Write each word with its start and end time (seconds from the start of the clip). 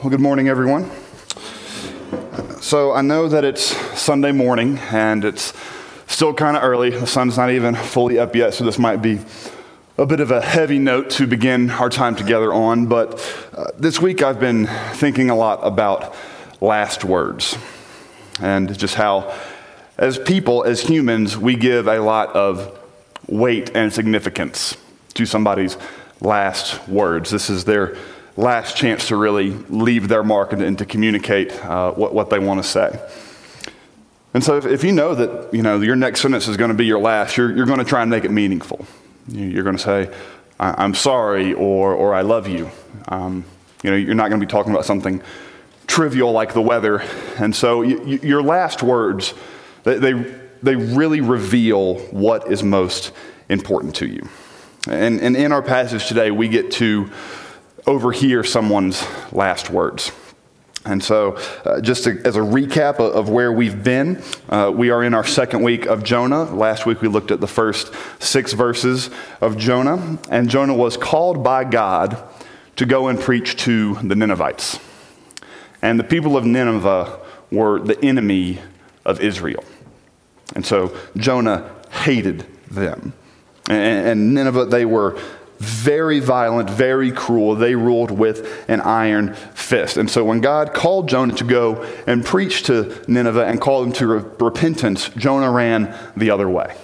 Well, 0.00 0.10
good 0.10 0.20
morning, 0.20 0.48
everyone. 0.48 0.88
So, 2.60 2.92
I 2.92 3.00
know 3.00 3.26
that 3.26 3.44
it's 3.44 3.64
Sunday 4.00 4.30
morning 4.30 4.78
and 4.92 5.24
it's 5.24 5.52
still 6.06 6.32
kind 6.32 6.56
of 6.56 6.62
early. 6.62 6.90
The 6.90 7.04
sun's 7.04 7.36
not 7.36 7.50
even 7.50 7.74
fully 7.74 8.16
up 8.16 8.36
yet, 8.36 8.54
so 8.54 8.62
this 8.62 8.78
might 8.78 9.02
be 9.02 9.18
a 9.96 10.06
bit 10.06 10.20
of 10.20 10.30
a 10.30 10.40
heavy 10.40 10.78
note 10.78 11.10
to 11.10 11.26
begin 11.26 11.70
our 11.70 11.90
time 11.90 12.14
together 12.14 12.54
on. 12.54 12.86
But 12.86 13.18
uh, 13.56 13.72
this 13.76 14.00
week 14.00 14.22
I've 14.22 14.38
been 14.38 14.66
thinking 14.92 15.30
a 15.30 15.34
lot 15.34 15.58
about 15.64 16.14
last 16.60 17.02
words 17.02 17.58
and 18.40 18.78
just 18.78 18.94
how, 18.94 19.36
as 19.96 20.16
people, 20.16 20.62
as 20.62 20.80
humans, 20.80 21.36
we 21.36 21.56
give 21.56 21.88
a 21.88 21.98
lot 21.98 22.28
of 22.36 22.78
weight 23.26 23.72
and 23.74 23.92
significance 23.92 24.76
to 25.14 25.26
somebody's 25.26 25.76
last 26.20 26.86
words. 26.88 27.30
This 27.30 27.50
is 27.50 27.64
their 27.64 27.96
last 28.38 28.76
chance 28.76 29.08
to 29.08 29.16
really 29.16 29.50
leave 29.68 30.06
their 30.06 30.22
mark 30.22 30.52
and, 30.52 30.62
and 30.62 30.78
to 30.78 30.86
communicate 30.86 31.52
uh, 31.64 31.90
what, 31.92 32.14
what 32.14 32.30
they 32.30 32.38
want 32.38 32.62
to 32.62 32.68
say. 32.68 32.98
And 34.32 34.44
so 34.44 34.56
if, 34.56 34.64
if, 34.64 34.84
you 34.84 34.92
know 34.92 35.14
that 35.16 35.52
you 35.52 35.60
know, 35.60 35.80
your 35.80 35.96
next 35.96 36.20
sentence 36.20 36.46
is 36.46 36.56
going 36.56 36.70
to 36.70 36.76
be 36.76 36.86
your 36.86 37.00
last, 37.00 37.36
you're, 37.36 37.54
you're 37.54 37.66
going 37.66 37.80
to 37.80 37.84
try 37.84 38.00
and 38.00 38.10
make 38.10 38.24
it 38.24 38.30
meaningful. 38.30 38.86
You're 39.26 39.64
going 39.64 39.76
to 39.76 39.82
say, 39.82 40.14
I'm 40.60 40.94
sorry 40.94 41.52
or, 41.52 41.92
or 41.92 42.14
I 42.14 42.20
love 42.20 42.46
you. 42.46 42.70
Um, 43.08 43.44
you 43.82 43.90
know, 43.90 43.96
you're 43.96 44.14
not 44.14 44.28
going 44.28 44.40
to 44.40 44.46
be 44.46 44.50
talking 44.50 44.72
about 44.72 44.84
something 44.84 45.20
trivial 45.88 46.30
like 46.30 46.54
the 46.54 46.62
weather. 46.62 47.02
And 47.38 47.54
so 47.54 47.82
you, 47.82 48.04
you, 48.04 48.18
your 48.22 48.42
last 48.42 48.84
words, 48.84 49.34
they, 49.82 49.98
they, 49.98 50.12
they 50.62 50.76
really 50.76 51.20
reveal 51.20 51.98
what 52.12 52.52
is 52.52 52.62
most 52.62 53.12
important 53.48 53.96
to 53.96 54.06
you. 54.06 54.28
And, 54.88 55.20
and 55.20 55.36
in 55.36 55.50
our 55.50 55.62
passage 55.62 56.06
today, 56.06 56.30
we 56.30 56.48
get 56.48 56.70
to 56.72 57.10
overhear 57.88 58.44
someone's 58.44 59.02
last 59.32 59.70
words. 59.70 60.12
And 60.84 61.02
so, 61.02 61.32
uh, 61.64 61.80
just 61.80 62.04
to, 62.04 62.20
as 62.24 62.36
a 62.36 62.40
recap 62.40 63.00
of, 63.00 63.14
of 63.14 63.28
where 63.30 63.50
we've 63.50 63.82
been, 63.82 64.22
uh, 64.48 64.70
we 64.74 64.90
are 64.90 65.02
in 65.02 65.14
our 65.14 65.24
second 65.24 65.62
week 65.62 65.86
of 65.86 66.04
Jonah. 66.04 66.44
Last 66.44 66.86
week 66.86 67.00
we 67.00 67.08
looked 67.08 67.30
at 67.30 67.40
the 67.40 67.48
first 67.48 67.92
six 68.20 68.52
verses 68.52 69.10
of 69.40 69.56
Jonah, 69.56 70.18
and 70.30 70.48
Jonah 70.48 70.74
was 70.74 70.96
called 70.96 71.42
by 71.42 71.64
God 71.64 72.22
to 72.76 72.86
go 72.86 73.08
and 73.08 73.18
preach 73.18 73.56
to 73.56 73.94
the 73.96 74.14
Ninevites. 74.14 74.78
And 75.82 75.98
the 75.98 76.04
people 76.04 76.36
of 76.36 76.44
Nineveh 76.44 77.18
were 77.50 77.80
the 77.80 78.02
enemy 78.04 78.60
of 79.04 79.20
Israel. 79.20 79.64
And 80.54 80.64
so 80.64 80.94
Jonah 81.16 81.74
hated 81.90 82.46
them. 82.70 83.14
And, 83.68 84.06
and 84.06 84.34
Nineveh, 84.34 84.66
they 84.66 84.84
were 84.84 85.18
very 85.58 86.20
violent, 86.20 86.70
very 86.70 87.10
cruel. 87.10 87.54
They 87.54 87.74
ruled 87.74 88.10
with 88.10 88.64
an 88.68 88.80
iron 88.80 89.34
fist. 89.34 89.96
And 89.96 90.10
so 90.10 90.24
when 90.24 90.40
God 90.40 90.72
called 90.72 91.08
Jonah 91.08 91.34
to 91.34 91.44
go 91.44 91.82
and 92.06 92.24
preach 92.24 92.64
to 92.64 93.02
Nineveh 93.08 93.44
and 93.44 93.60
call 93.60 93.82
them 93.82 93.92
to 93.94 94.06
re- 94.06 94.30
repentance, 94.38 95.08
Jonah 95.10 95.50
ran 95.50 95.94
the 96.16 96.30
other 96.30 96.48
way. 96.48 96.76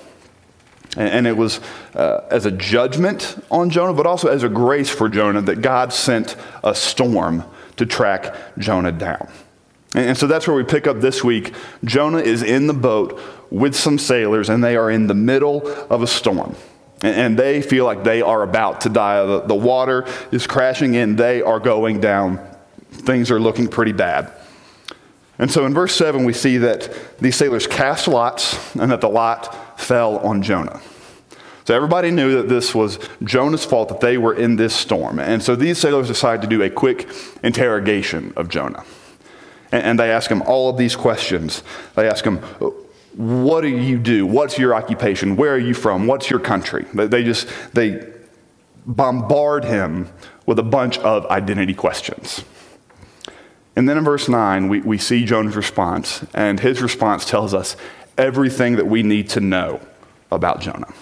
And, 0.96 1.08
and 1.08 1.26
it 1.26 1.36
was 1.36 1.60
uh, 1.94 2.26
as 2.30 2.46
a 2.46 2.50
judgment 2.50 3.42
on 3.50 3.70
Jonah, 3.70 3.94
but 3.94 4.06
also 4.06 4.28
as 4.28 4.42
a 4.42 4.48
grace 4.48 4.90
for 4.90 5.08
Jonah 5.08 5.42
that 5.42 5.62
God 5.62 5.92
sent 5.92 6.36
a 6.64 6.74
storm 6.74 7.44
to 7.76 7.86
track 7.86 8.34
Jonah 8.58 8.92
down. 8.92 9.28
And, 9.94 10.08
and 10.08 10.18
so 10.18 10.26
that's 10.26 10.48
where 10.48 10.56
we 10.56 10.64
pick 10.64 10.88
up 10.88 11.00
this 11.00 11.22
week. 11.22 11.54
Jonah 11.84 12.18
is 12.18 12.42
in 12.42 12.66
the 12.66 12.74
boat 12.74 13.20
with 13.50 13.76
some 13.76 13.98
sailors, 13.98 14.48
and 14.48 14.64
they 14.64 14.74
are 14.74 14.90
in 14.90 15.06
the 15.06 15.14
middle 15.14 15.68
of 15.88 16.02
a 16.02 16.08
storm 16.08 16.56
and 17.04 17.38
they 17.38 17.60
feel 17.60 17.84
like 17.84 18.04
they 18.04 18.22
are 18.22 18.42
about 18.42 18.82
to 18.82 18.88
die. 18.88 19.24
The, 19.24 19.54
water 19.54 20.06
is 20.32 20.46
crashing 20.46 20.94
in, 20.94 21.16
they 21.16 21.42
are 21.42 21.60
going 21.60 22.00
down. 22.00 22.40
Things 22.90 23.30
are 23.30 23.40
looking 23.40 23.68
pretty 23.68 23.92
bad. 23.92 24.32
And 25.38 25.50
so 25.50 25.66
in 25.66 25.74
verse 25.74 25.94
7, 25.94 26.24
we 26.24 26.32
see 26.32 26.58
that 26.58 26.94
these 27.18 27.36
sailors 27.36 27.66
cast 27.66 28.06
lots 28.06 28.74
and 28.76 28.90
that 28.92 29.00
the 29.00 29.08
lot 29.08 29.80
fell 29.80 30.18
on 30.18 30.42
Jonah. 30.42 30.80
So 31.64 31.74
everybody 31.74 32.10
knew 32.10 32.34
that 32.36 32.48
this 32.48 32.74
was 32.74 32.98
Jonah's 33.22 33.64
fault 33.64 33.88
that 33.88 34.00
they 34.00 34.18
were 34.18 34.34
in 34.34 34.56
this 34.56 34.74
storm. 34.74 35.18
And 35.18 35.42
so 35.42 35.56
these 35.56 35.78
sailors 35.78 36.08
decide 36.08 36.42
to 36.42 36.48
do 36.48 36.62
a 36.62 36.70
quick 36.70 37.08
interrogation 37.42 38.32
of 38.36 38.48
Jonah. 38.48 38.84
And, 39.72 39.82
and 39.82 39.98
they 39.98 40.10
ask 40.10 40.30
him 40.30 40.42
all 40.42 40.68
of 40.68 40.76
these 40.76 40.94
questions. 40.94 41.62
They 41.96 42.08
ask 42.08 42.24
him, 42.24 42.40
what 43.16 43.60
do 43.60 43.68
you 43.68 43.98
do? 43.98 44.26
What's 44.26 44.58
your 44.58 44.74
occupation? 44.74 45.36
Where 45.36 45.54
are 45.54 45.58
you 45.58 45.74
from? 45.74 46.06
What's 46.06 46.30
your 46.30 46.40
country? 46.40 46.84
They 46.92 47.22
just, 47.22 47.48
they 47.72 48.12
bombard 48.86 49.64
him 49.64 50.08
with 50.46 50.58
a 50.58 50.64
bunch 50.64 50.98
of 50.98 51.26
identity 51.26 51.74
questions. 51.74 52.44
And 53.76 53.88
then 53.88 53.98
in 53.98 54.04
verse 54.04 54.28
9, 54.28 54.68
we, 54.68 54.80
we 54.80 54.98
see 54.98 55.24
Jonah's 55.24 55.56
response, 55.56 56.24
and 56.34 56.60
his 56.60 56.82
response 56.82 57.24
tells 57.24 57.54
us 57.54 57.76
everything 58.16 58.76
that 58.76 58.86
we 58.86 59.02
need 59.02 59.28
to 59.30 59.40
know 59.40 59.80
about 60.30 60.60
Jonah. 60.60 60.92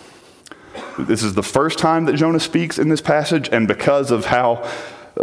This 0.98 1.22
is 1.22 1.34
the 1.34 1.42
first 1.42 1.78
time 1.78 2.06
that 2.06 2.14
Jonah 2.14 2.40
speaks 2.40 2.78
in 2.78 2.88
this 2.88 3.00
passage, 3.00 3.48
and 3.50 3.68
because 3.68 4.10
of 4.10 4.26
how 4.26 4.68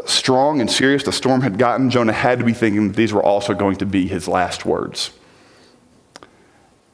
strong 0.06 0.62
and 0.62 0.70
serious 0.70 1.04
the 1.04 1.12
storm 1.12 1.42
had 1.42 1.58
gotten, 1.58 1.90
Jonah 1.90 2.14
had 2.14 2.40
to 2.40 2.46
be 2.46 2.54
thinking 2.54 2.90
that 2.90 2.98
these 2.98 3.14
were 3.14 3.24
also 3.24 3.54
going 3.54 3.78
to 3.78 3.86
be 3.86 4.08
his 4.08 4.28
last 4.28 4.66
words. 4.66 5.12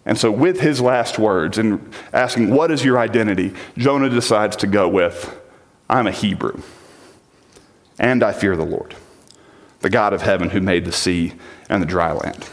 And 0.05 0.17
so, 0.17 0.31
with 0.31 0.59
his 0.59 0.79
last 0.81 1.17
words 1.17 1.57
and 1.57 1.91
asking, 2.13 2.51
What 2.51 2.69
is 2.69 2.85
your 2.85 2.99
identity? 2.99 3.53
Jonah 3.77 4.09
decides 4.09 4.55
to 4.57 4.67
go 4.67 4.87
with, 4.87 5.35
I'm 5.89 6.05
a 6.05 6.11
Hebrew, 6.11 6.61
and 7.97 8.21
I 8.23 8.31
fear 8.31 8.55
the 8.55 8.65
Lord, 8.65 8.95
the 9.79 9.89
God 9.89 10.13
of 10.13 10.21
heaven 10.21 10.51
who 10.51 10.61
made 10.61 10.85
the 10.85 10.91
sea 10.91 11.33
and 11.69 11.81
the 11.81 11.87
dry 11.87 12.11
land. 12.11 12.47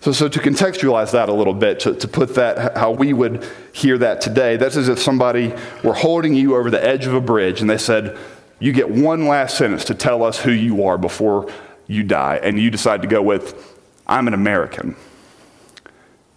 So, 0.00 0.12
so 0.12 0.28
to 0.28 0.38
contextualize 0.38 1.12
that 1.12 1.28
a 1.28 1.32
little 1.32 1.52
bit, 1.54 1.80
to, 1.80 1.94
to 1.94 2.08
put 2.08 2.34
that 2.34 2.76
how 2.76 2.90
we 2.90 3.12
would 3.12 3.46
hear 3.72 3.98
that 3.98 4.20
today, 4.20 4.56
that's 4.56 4.76
as 4.76 4.88
if 4.88 4.98
somebody 4.98 5.54
were 5.84 5.94
holding 5.94 6.34
you 6.34 6.56
over 6.56 6.70
the 6.70 6.82
edge 6.82 7.06
of 7.06 7.14
a 7.14 7.20
bridge 7.20 7.60
and 7.62 7.68
they 7.68 7.78
said, 7.78 8.18
You 8.58 8.72
get 8.72 8.90
one 8.90 9.26
last 9.26 9.56
sentence 9.56 9.86
to 9.86 9.94
tell 9.94 10.22
us 10.22 10.38
who 10.38 10.52
you 10.52 10.84
are 10.84 10.98
before 10.98 11.50
you 11.86 12.02
die. 12.02 12.40
And 12.42 12.58
you 12.58 12.70
decide 12.70 13.02
to 13.02 13.08
go 13.08 13.22
with, 13.22 13.78
I'm 14.06 14.26
an 14.26 14.34
American 14.34 14.96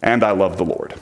and 0.03 0.23
I 0.23 0.31
love 0.31 0.57
the 0.57 0.65
Lord. 0.65 0.93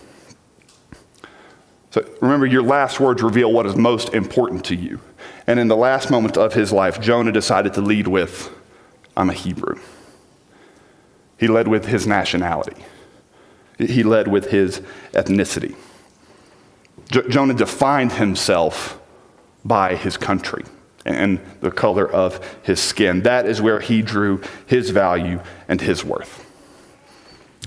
So 1.89 2.07
remember, 2.21 2.45
your 2.45 2.61
last 2.61 3.01
words 3.01 3.21
reveal 3.21 3.51
what 3.51 3.65
is 3.65 3.75
most 3.75 4.13
important 4.13 4.63
to 4.65 4.75
you. 4.75 5.01
And 5.45 5.59
in 5.59 5.67
the 5.67 5.75
last 5.75 6.09
moment 6.09 6.37
of 6.37 6.53
his 6.53 6.71
life, 6.71 7.01
Jonah 7.01 7.33
decided 7.33 7.73
to 7.73 7.81
lead 7.81 8.07
with, 8.07 8.49
I'm 9.17 9.29
a 9.29 9.33
Hebrew. 9.33 9.77
He 11.37 11.47
led 11.47 11.67
with 11.67 11.87
his 11.87 12.07
nationality, 12.07 12.77
he 13.77 14.03
led 14.03 14.27
with 14.27 14.51
his 14.51 14.81
ethnicity. 15.11 15.75
Jonah 17.09 17.55
defined 17.55 18.13
himself 18.13 18.97
by 19.65 19.95
his 19.95 20.15
country 20.15 20.63
and 21.03 21.41
the 21.59 21.71
color 21.71 22.09
of 22.09 22.39
his 22.63 22.79
skin. 22.79 23.23
That 23.23 23.47
is 23.47 23.61
where 23.61 23.79
he 23.79 24.01
drew 24.01 24.41
his 24.65 24.91
value 24.91 25.41
and 25.67 25.81
his 25.81 26.05
worth. 26.05 26.50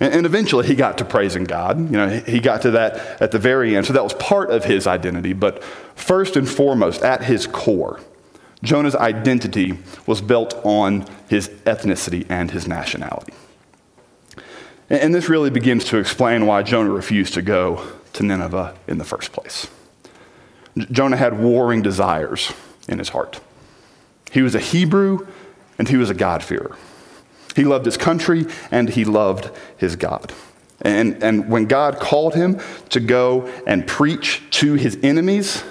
And 0.00 0.26
eventually 0.26 0.66
he 0.66 0.74
got 0.74 0.98
to 0.98 1.04
praising 1.04 1.44
God. 1.44 1.78
You 1.78 1.96
know, 1.96 2.08
he 2.08 2.40
got 2.40 2.62
to 2.62 2.72
that 2.72 3.22
at 3.22 3.30
the 3.30 3.38
very 3.38 3.76
end. 3.76 3.86
So 3.86 3.92
that 3.92 4.02
was 4.02 4.14
part 4.14 4.50
of 4.50 4.64
his 4.64 4.88
identity. 4.88 5.32
But 5.32 5.62
first 5.94 6.36
and 6.36 6.48
foremost, 6.48 7.02
at 7.02 7.22
his 7.22 7.46
core, 7.46 8.00
Jonah's 8.62 8.96
identity 8.96 9.78
was 10.04 10.20
built 10.20 10.54
on 10.64 11.06
his 11.28 11.48
ethnicity 11.64 12.26
and 12.28 12.50
his 12.50 12.66
nationality. 12.66 13.34
And 14.90 15.14
this 15.14 15.28
really 15.28 15.50
begins 15.50 15.84
to 15.86 15.98
explain 15.98 16.44
why 16.46 16.62
Jonah 16.62 16.90
refused 16.90 17.34
to 17.34 17.42
go 17.42 17.86
to 18.14 18.22
Nineveh 18.22 18.74
in 18.88 18.98
the 18.98 19.04
first 19.04 19.32
place. 19.32 19.68
Jonah 20.90 21.16
had 21.16 21.38
warring 21.38 21.82
desires 21.82 22.52
in 22.88 22.98
his 22.98 23.10
heart. 23.10 23.40
He 24.32 24.42
was 24.42 24.56
a 24.56 24.60
Hebrew 24.60 25.26
and 25.78 25.88
he 25.88 25.96
was 25.96 26.10
a 26.10 26.14
God-fearer. 26.14 26.76
He 27.54 27.64
loved 27.64 27.86
his 27.86 27.96
country 27.96 28.46
and 28.70 28.88
he 28.88 29.04
loved 29.04 29.50
his 29.76 29.96
God. 29.96 30.32
And, 30.80 31.22
and 31.22 31.48
when 31.48 31.66
God 31.66 31.98
called 32.00 32.34
him 32.34 32.60
to 32.90 33.00
go 33.00 33.46
and 33.66 33.86
preach 33.86 34.42
to 34.50 34.74
his 34.74 34.98
enemies, 35.02 35.64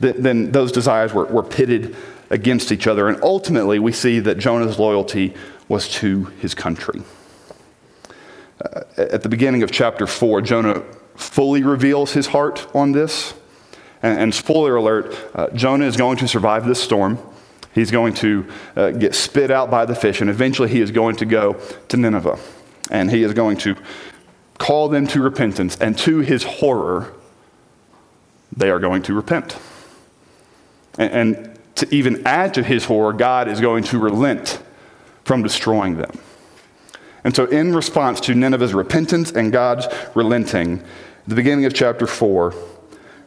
then 0.00 0.52
those 0.52 0.72
desires 0.72 1.12
were, 1.12 1.26
were 1.26 1.42
pitted 1.42 1.96
against 2.30 2.72
each 2.72 2.86
other. 2.86 3.08
And 3.08 3.22
ultimately, 3.22 3.78
we 3.78 3.92
see 3.92 4.20
that 4.20 4.38
Jonah's 4.38 4.78
loyalty 4.78 5.34
was 5.68 5.88
to 5.88 6.24
his 6.40 6.54
country. 6.54 7.02
Uh, 8.60 8.82
at 8.96 9.22
the 9.22 9.28
beginning 9.28 9.62
of 9.62 9.70
chapter 9.70 10.06
4, 10.06 10.40
Jonah 10.42 10.82
fully 11.14 11.62
reveals 11.62 12.12
his 12.12 12.28
heart 12.28 12.66
on 12.74 12.92
this. 12.92 13.34
And, 14.02 14.18
and 14.20 14.34
spoiler 14.34 14.76
alert, 14.76 15.16
uh, 15.34 15.48
Jonah 15.50 15.86
is 15.86 15.96
going 15.96 16.16
to 16.18 16.28
survive 16.28 16.66
this 16.66 16.82
storm. 16.82 17.18
He's 17.78 17.92
going 17.92 18.14
to 18.14 18.44
uh, 18.74 18.90
get 18.90 19.14
spit 19.14 19.52
out 19.52 19.70
by 19.70 19.84
the 19.84 19.94
fish, 19.94 20.20
and 20.20 20.28
eventually 20.28 20.68
he 20.68 20.80
is 20.80 20.90
going 20.90 21.14
to 21.16 21.24
go 21.24 21.52
to 21.86 21.96
Nineveh. 21.96 22.36
And 22.90 23.08
he 23.08 23.22
is 23.22 23.32
going 23.34 23.56
to 23.58 23.76
call 24.58 24.88
them 24.88 25.06
to 25.08 25.22
repentance. 25.22 25.76
And 25.80 25.96
to 25.98 26.18
his 26.18 26.42
horror, 26.42 27.12
they 28.56 28.68
are 28.68 28.80
going 28.80 29.02
to 29.02 29.14
repent. 29.14 29.56
And, 30.98 31.12
and 31.12 31.58
to 31.76 31.94
even 31.94 32.26
add 32.26 32.52
to 32.54 32.64
his 32.64 32.86
horror, 32.86 33.12
God 33.12 33.46
is 33.46 33.60
going 33.60 33.84
to 33.84 33.98
relent 34.00 34.60
from 35.24 35.44
destroying 35.44 35.98
them. 35.98 36.18
And 37.22 37.36
so, 37.36 37.44
in 37.44 37.76
response 37.76 38.18
to 38.22 38.34
Nineveh's 38.34 38.74
repentance 38.74 39.30
and 39.30 39.52
God's 39.52 39.86
relenting, 40.16 40.82
the 41.28 41.36
beginning 41.36 41.64
of 41.64 41.74
chapter 41.74 42.08
4, 42.08 42.54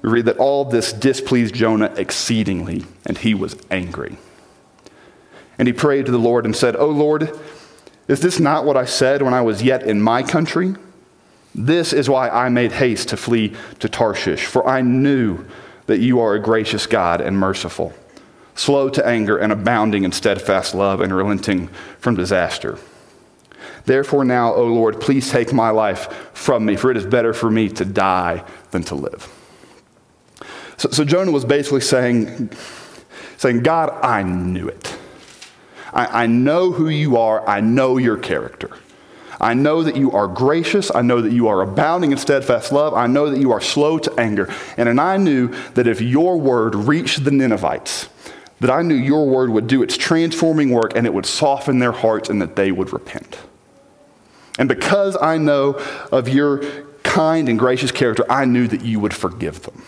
we 0.01 0.09
read 0.09 0.25
that 0.25 0.39
all 0.39 0.65
this 0.65 0.91
displeased 0.91 1.55
Jonah 1.55 1.93
exceedingly, 1.95 2.83
and 3.05 3.17
he 3.17 3.33
was 3.33 3.55
angry. 3.69 4.17
And 5.61 5.67
he 5.67 5.73
prayed 5.73 6.07
to 6.07 6.11
the 6.11 6.17
Lord 6.17 6.45
and 6.45 6.55
said, 6.55 6.75
O 6.75 6.87
Lord, 6.87 7.39
is 8.07 8.19
this 8.19 8.39
not 8.39 8.65
what 8.65 8.77
I 8.77 8.85
said 8.85 9.21
when 9.21 9.35
I 9.35 9.41
was 9.41 9.61
yet 9.61 9.83
in 9.83 10.01
my 10.01 10.23
country? 10.23 10.73
This 11.53 11.93
is 11.93 12.09
why 12.09 12.29
I 12.29 12.49
made 12.49 12.71
haste 12.71 13.09
to 13.09 13.17
flee 13.17 13.53
to 13.77 13.87
Tarshish, 13.87 14.43
for 14.43 14.67
I 14.67 14.81
knew 14.81 15.45
that 15.85 15.99
you 15.99 16.19
are 16.19 16.33
a 16.33 16.41
gracious 16.41 16.87
God 16.87 17.21
and 17.21 17.37
merciful, 17.37 17.93
slow 18.55 18.89
to 18.89 19.05
anger 19.05 19.37
and 19.37 19.53
abounding 19.53 20.03
in 20.03 20.11
steadfast 20.11 20.73
love 20.73 20.99
and 20.99 21.15
relenting 21.15 21.67
from 21.99 22.15
disaster. 22.15 22.79
Therefore, 23.85 24.25
now, 24.25 24.55
O 24.55 24.65
Lord, 24.65 24.99
please 24.99 25.29
take 25.29 25.53
my 25.53 25.69
life 25.69 26.31
from 26.33 26.65
me, 26.65 26.75
for 26.75 26.89
it 26.89 26.97
is 26.97 27.05
better 27.05 27.35
for 27.35 27.51
me 27.51 27.69
to 27.69 27.85
die 27.85 28.43
than 28.71 28.81
to 28.85 28.95
live. 28.95 29.29
So, 30.77 30.89
so 30.89 31.05
Jonah 31.05 31.29
was 31.29 31.45
basically 31.45 31.81
saying, 31.81 32.49
saying, 33.37 33.61
God, 33.61 33.91
I 34.03 34.23
knew 34.23 34.67
it. 34.67 34.90
I, 35.93 36.23
I 36.23 36.27
know 36.27 36.71
who 36.71 36.89
you 36.89 37.17
are, 37.17 37.47
I 37.47 37.61
know 37.61 37.97
your 37.97 38.17
character. 38.17 38.69
I 39.41 39.55
know 39.55 39.81
that 39.81 39.95
you 39.95 40.11
are 40.11 40.27
gracious. 40.27 40.93
I 40.93 41.01
know 41.01 41.19
that 41.19 41.33
you 41.33 41.47
are 41.47 41.61
abounding 41.61 42.11
in 42.11 42.19
steadfast 42.19 42.71
love. 42.71 42.93
I 42.93 43.07
know 43.07 43.31
that 43.31 43.39
you 43.39 43.51
are 43.51 43.59
slow 43.59 43.97
to 43.97 44.13
anger. 44.19 44.47
And, 44.77 44.87
and 44.87 45.01
I 45.01 45.17
knew 45.17 45.47
that 45.73 45.87
if 45.87 45.99
your 45.99 46.37
word 46.37 46.75
reached 46.75 47.23
the 47.23 47.31
Ninevites, 47.31 48.07
that 48.59 48.69
I 48.69 48.83
knew 48.83 48.93
your 48.93 49.27
word 49.27 49.49
would 49.49 49.65
do 49.65 49.81
its 49.81 49.97
transforming 49.97 50.69
work 50.69 50.95
and 50.95 51.07
it 51.07 51.13
would 51.13 51.25
soften 51.25 51.79
their 51.79 51.91
hearts 51.91 52.29
and 52.29 52.39
that 52.43 52.55
they 52.55 52.71
would 52.71 52.93
repent. 52.93 53.39
And 54.59 54.69
because 54.69 55.17
I 55.19 55.39
know 55.39 55.73
of 56.11 56.29
your 56.29 56.59
kind 57.01 57.49
and 57.49 57.57
gracious 57.57 57.91
character, 57.91 58.23
I 58.29 58.45
knew 58.45 58.67
that 58.67 58.85
you 58.85 58.99
would 58.99 59.13
forgive 59.13 59.63
them. 59.63 59.83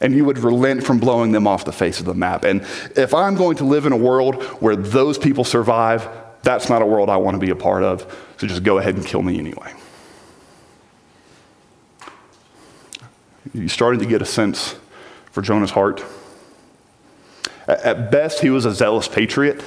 And 0.00 0.14
you 0.14 0.24
would 0.24 0.38
relent 0.38 0.84
from 0.84 0.98
blowing 0.98 1.32
them 1.32 1.46
off 1.46 1.64
the 1.64 1.72
face 1.72 2.00
of 2.00 2.06
the 2.06 2.14
map. 2.14 2.44
And 2.44 2.62
if 2.96 3.14
I'm 3.14 3.36
going 3.36 3.56
to 3.58 3.64
live 3.64 3.86
in 3.86 3.92
a 3.92 3.96
world 3.96 4.42
where 4.60 4.76
those 4.76 5.18
people 5.18 5.44
survive, 5.44 6.08
that's 6.42 6.68
not 6.68 6.82
a 6.82 6.86
world 6.86 7.08
I 7.08 7.16
want 7.16 7.36
to 7.36 7.38
be 7.38 7.50
a 7.50 7.56
part 7.56 7.82
of. 7.82 8.02
So 8.38 8.46
just 8.46 8.62
go 8.62 8.78
ahead 8.78 8.96
and 8.96 9.06
kill 9.06 9.22
me 9.22 9.38
anyway. 9.38 9.72
You 13.54 13.68
started 13.68 14.00
to 14.00 14.06
get 14.06 14.20
a 14.20 14.26
sense 14.26 14.74
for 15.30 15.42
Jonah's 15.42 15.70
heart. 15.70 16.04
At 17.68 18.10
best, 18.10 18.40
he 18.40 18.50
was 18.50 18.64
a 18.64 18.72
zealous 18.72 19.08
patriot. 19.08 19.62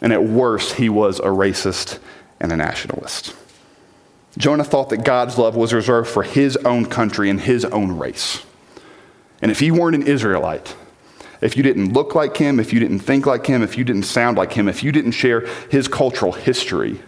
And 0.00 0.12
at 0.12 0.24
worst, 0.24 0.74
he 0.74 0.88
was 0.88 1.18
a 1.18 1.24
racist 1.24 1.98
and 2.38 2.52
a 2.52 2.56
nationalist. 2.56 3.34
Jonah 4.38 4.64
thought 4.64 4.88
that 4.90 5.04
God's 5.04 5.36
love 5.36 5.56
was 5.56 5.74
reserved 5.74 6.08
for 6.08 6.22
his 6.22 6.56
own 6.58 6.86
country 6.86 7.28
and 7.28 7.40
his 7.40 7.64
own 7.66 7.98
race. 7.98 8.44
And 9.42 9.50
if 9.50 9.62
you 9.62 9.74
weren't 9.74 9.96
an 9.96 10.06
Israelite, 10.06 10.74
if 11.40 11.56
you 11.56 11.62
didn't 11.62 11.92
look 11.92 12.14
like 12.14 12.36
him, 12.36 12.60
if 12.60 12.72
you 12.72 12.80
didn't 12.80 13.00
think 13.00 13.26
like 13.26 13.46
him, 13.46 13.62
if 13.62 13.78
you 13.78 13.84
didn't 13.84 14.02
sound 14.02 14.36
like 14.36 14.52
him, 14.52 14.68
if 14.68 14.82
you 14.82 14.92
didn't 14.92 15.12
share 15.12 15.46
his 15.70 15.88
cultural 15.88 16.32
history, 16.32 17.00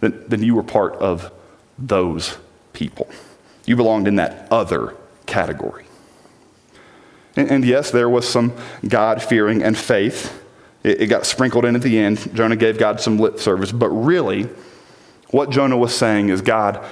then, 0.00 0.24
then 0.26 0.42
you 0.42 0.54
were 0.54 0.62
part 0.62 0.94
of 0.96 1.30
those 1.78 2.36
people. 2.72 3.08
You 3.64 3.76
belonged 3.76 4.08
in 4.08 4.16
that 4.16 4.48
other 4.50 4.94
category. 5.26 5.86
And, 7.36 7.50
and 7.50 7.64
yes, 7.64 7.90
there 7.90 8.08
was 8.08 8.28
some 8.28 8.52
God 8.86 9.22
fearing 9.22 9.62
and 9.62 9.76
faith 9.78 10.40
it, 10.84 11.02
it 11.02 11.06
got 11.06 11.26
sprinkled 11.26 11.64
in 11.64 11.74
at 11.74 11.82
the 11.82 11.98
end. 11.98 12.32
Jonah 12.34 12.54
gave 12.54 12.78
God 12.78 13.00
some 13.00 13.18
lip 13.18 13.40
service. 13.40 13.72
But 13.72 13.88
really, 13.88 14.44
what 15.30 15.50
Jonah 15.50 15.76
was 15.76 15.94
saying 15.94 16.28
is 16.28 16.42
God, 16.42 16.84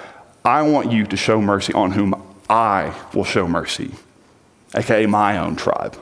I 0.44 0.62
want 0.62 0.90
you 0.90 1.06
to 1.06 1.16
show 1.16 1.40
mercy 1.40 1.72
on 1.74 1.92
whom 1.92 2.20
I 2.50 2.92
will 3.14 3.24
show 3.24 3.46
mercy, 3.46 3.92
aka 4.74 5.06
my 5.06 5.38
own 5.38 5.56
tribe. 5.56 5.96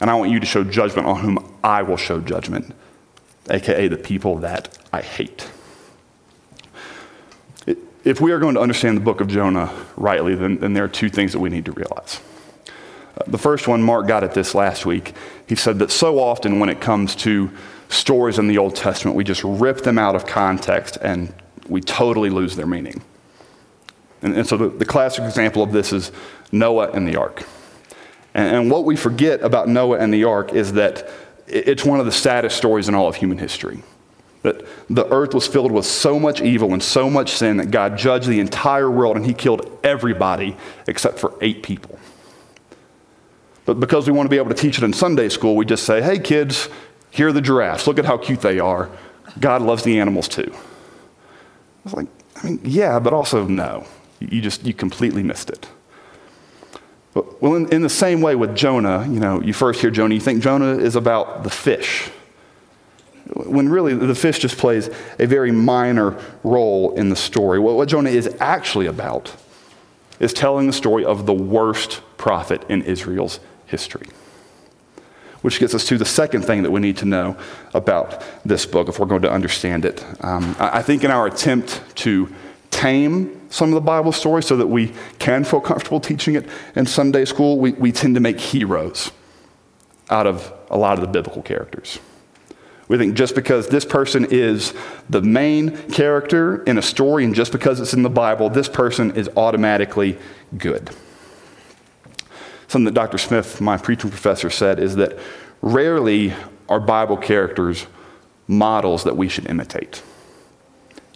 And 0.00 0.10
I 0.10 0.14
want 0.14 0.30
you 0.30 0.40
to 0.40 0.46
show 0.46 0.62
judgment 0.64 1.06
on 1.06 1.20
whom 1.20 1.56
I 1.64 1.82
will 1.82 1.96
show 1.96 2.20
judgment, 2.20 2.74
aka 3.50 3.88
the 3.88 3.96
people 3.96 4.36
that 4.38 4.76
I 4.92 5.00
hate. 5.00 5.50
If 8.04 8.20
we 8.20 8.30
are 8.30 8.38
going 8.38 8.54
to 8.54 8.60
understand 8.60 8.96
the 8.96 9.00
book 9.00 9.20
of 9.20 9.26
Jonah 9.26 9.74
rightly, 9.96 10.36
then, 10.36 10.58
then 10.58 10.74
there 10.74 10.84
are 10.84 10.88
two 10.88 11.08
things 11.08 11.32
that 11.32 11.40
we 11.40 11.50
need 11.50 11.64
to 11.64 11.72
realize. 11.72 12.20
Uh, 13.18 13.24
the 13.26 13.38
first 13.38 13.66
one, 13.66 13.82
Mark 13.82 14.06
got 14.06 14.22
at 14.22 14.32
this 14.32 14.54
last 14.54 14.86
week. 14.86 15.12
He 15.48 15.56
said 15.56 15.80
that 15.80 15.90
so 15.90 16.20
often 16.20 16.60
when 16.60 16.68
it 16.68 16.80
comes 16.80 17.16
to 17.16 17.50
stories 17.88 18.38
in 18.38 18.46
the 18.46 18.58
Old 18.58 18.76
Testament, 18.76 19.16
we 19.16 19.24
just 19.24 19.42
rip 19.42 19.82
them 19.82 19.98
out 19.98 20.14
of 20.14 20.24
context 20.24 20.98
and 21.02 21.34
we 21.68 21.80
totally 21.80 22.30
lose 22.30 22.54
their 22.54 22.66
meaning. 22.66 23.02
And, 24.22 24.34
and 24.34 24.46
so 24.46 24.56
the, 24.56 24.68
the, 24.68 24.84
classic 24.84 25.24
example 25.24 25.62
of 25.62 25.72
this 25.72 25.92
is 25.92 26.10
Noah 26.52 26.90
and 26.92 27.06
the 27.06 27.16
ark. 27.16 27.44
And, 28.34 28.56
and 28.56 28.70
what 28.70 28.84
we 28.84 28.96
forget 28.96 29.40
about 29.42 29.68
Noah 29.68 29.98
and 29.98 30.12
the 30.12 30.24
ark 30.24 30.52
is 30.52 30.72
that 30.74 31.10
it's 31.46 31.84
one 31.84 32.00
of 32.00 32.06
the 32.06 32.12
saddest 32.12 32.56
stories 32.56 32.88
in 32.88 32.94
all 32.94 33.08
of 33.08 33.16
human 33.16 33.38
history. 33.38 33.82
That 34.42 34.66
the 34.88 35.06
earth 35.08 35.34
was 35.34 35.46
filled 35.46 35.72
with 35.72 35.86
so 35.86 36.18
much 36.20 36.40
evil 36.40 36.72
and 36.72 36.82
so 36.82 37.10
much 37.10 37.30
sin 37.30 37.56
that 37.56 37.70
God 37.70 37.96
judged 37.98 38.28
the 38.28 38.40
entire 38.40 38.90
world 38.90 39.16
and 39.16 39.26
he 39.26 39.34
killed 39.34 39.78
everybody 39.82 40.56
except 40.86 41.18
for 41.18 41.34
eight 41.40 41.62
people. 41.62 41.98
But 43.64 43.80
because 43.80 44.06
we 44.06 44.12
want 44.12 44.26
to 44.26 44.30
be 44.30 44.36
able 44.36 44.50
to 44.50 44.54
teach 44.54 44.78
it 44.78 44.84
in 44.84 44.92
Sunday 44.92 45.28
school, 45.28 45.56
we 45.56 45.64
just 45.64 45.84
say, 45.84 46.00
hey, 46.00 46.20
kids, 46.20 46.68
here 47.10 47.28
are 47.28 47.32
the 47.32 47.40
giraffes. 47.40 47.86
Look 47.86 47.98
at 47.98 48.04
how 48.04 48.16
cute 48.16 48.40
they 48.40 48.60
are. 48.60 48.88
God 49.40 49.62
loves 49.62 49.82
the 49.82 49.98
animals 49.98 50.28
too. 50.28 50.52
I 50.54 50.58
was 51.82 51.94
like, 51.94 52.06
I 52.36 52.46
mean, 52.46 52.60
yeah, 52.62 53.00
but 53.00 53.12
also 53.12 53.46
no. 53.46 53.86
You 54.20 54.40
just, 54.40 54.64
you 54.64 54.72
completely 54.72 55.22
missed 55.22 55.50
it. 55.50 55.68
Well, 57.40 57.54
in, 57.54 57.72
in 57.72 57.82
the 57.82 57.88
same 57.88 58.20
way 58.20 58.34
with 58.34 58.54
Jonah, 58.54 59.06
you 59.08 59.20
know, 59.20 59.40
you 59.40 59.52
first 59.52 59.80
hear 59.80 59.90
Jonah, 59.90 60.14
you 60.14 60.20
think 60.20 60.42
Jonah 60.42 60.76
is 60.76 60.96
about 60.96 61.44
the 61.44 61.50
fish. 61.50 62.10
When 63.34 63.68
really 63.68 63.94
the 63.94 64.14
fish 64.14 64.38
just 64.38 64.58
plays 64.58 64.90
a 65.18 65.26
very 65.26 65.50
minor 65.50 66.16
role 66.44 66.94
in 66.94 67.08
the 67.08 67.16
story. 67.16 67.58
What, 67.58 67.74
what 67.76 67.88
Jonah 67.88 68.10
is 68.10 68.34
actually 68.38 68.86
about 68.86 69.34
is 70.20 70.32
telling 70.32 70.66
the 70.66 70.72
story 70.72 71.04
of 71.04 71.26
the 71.26 71.34
worst 71.34 72.02
prophet 72.16 72.64
in 72.68 72.82
Israel's 72.82 73.40
history. 73.66 74.08
Which 75.42 75.58
gets 75.58 75.74
us 75.74 75.86
to 75.86 75.98
the 75.98 76.04
second 76.04 76.42
thing 76.42 76.62
that 76.64 76.70
we 76.70 76.80
need 76.80 76.96
to 76.98 77.04
know 77.04 77.36
about 77.74 78.22
this 78.44 78.66
book 78.66 78.88
if 78.88 78.98
we're 78.98 79.06
going 79.06 79.22
to 79.22 79.30
understand 79.30 79.84
it. 79.84 80.04
Um, 80.22 80.56
I 80.58 80.82
think 80.82 81.04
in 81.04 81.10
our 81.10 81.26
attempt 81.26 81.82
to 81.96 82.34
tame 82.76 83.40
some 83.48 83.70
of 83.70 83.74
the 83.74 83.80
Bible 83.80 84.12
stories 84.12 84.46
so 84.46 84.56
that 84.56 84.66
we 84.66 84.92
can 85.18 85.44
feel 85.44 85.62
comfortable 85.62 85.98
teaching 85.98 86.34
it 86.34 86.46
in 86.74 86.84
Sunday 86.84 87.24
school, 87.24 87.58
we, 87.58 87.72
we 87.72 87.90
tend 87.90 88.14
to 88.14 88.20
make 88.20 88.38
heroes 88.38 89.10
out 90.10 90.26
of 90.26 90.52
a 90.70 90.76
lot 90.76 90.98
of 90.98 91.00
the 91.00 91.06
biblical 91.06 91.40
characters. 91.40 91.98
We 92.88 92.98
think 92.98 93.14
just 93.14 93.34
because 93.34 93.68
this 93.68 93.86
person 93.86 94.26
is 94.30 94.74
the 95.08 95.22
main 95.22 95.76
character 95.90 96.62
in 96.64 96.76
a 96.76 96.82
story 96.82 97.24
and 97.24 97.34
just 97.34 97.50
because 97.50 97.80
it's 97.80 97.94
in 97.94 98.02
the 98.02 98.10
Bible, 98.10 98.50
this 98.50 98.68
person 98.68 99.16
is 99.16 99.30
automatically 99.36 100.18
good. 100.58 100.90
Something 102.68 102.84
that 102.84 102.94
Dr. 102.94 103.18
Smith, 103.18 103.58
my 103.58 103.78
preaching 103.78 104.10
professor, 104.10 104.50
said 104.50 104.78
is 104.78 104.96
that 104.96 105.18
rarely 105.62 106.34
are 106.68 106.78
Bible 106.78 107.16
characters 107.16 107.86
models 108.46 109.04
that 109.04 109.16
we 109.16 109.28
should 109.28 109.46
imitate. 109.46 110.02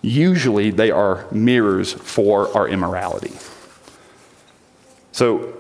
Usually 0.02 0.70
they 0.70 0.90
are 0.90 1.26
mirrors 1.30 1.92
for 1.92 2.56
our 2.56 2.68
immorality. 2.68 3.32
So 5.12 5.54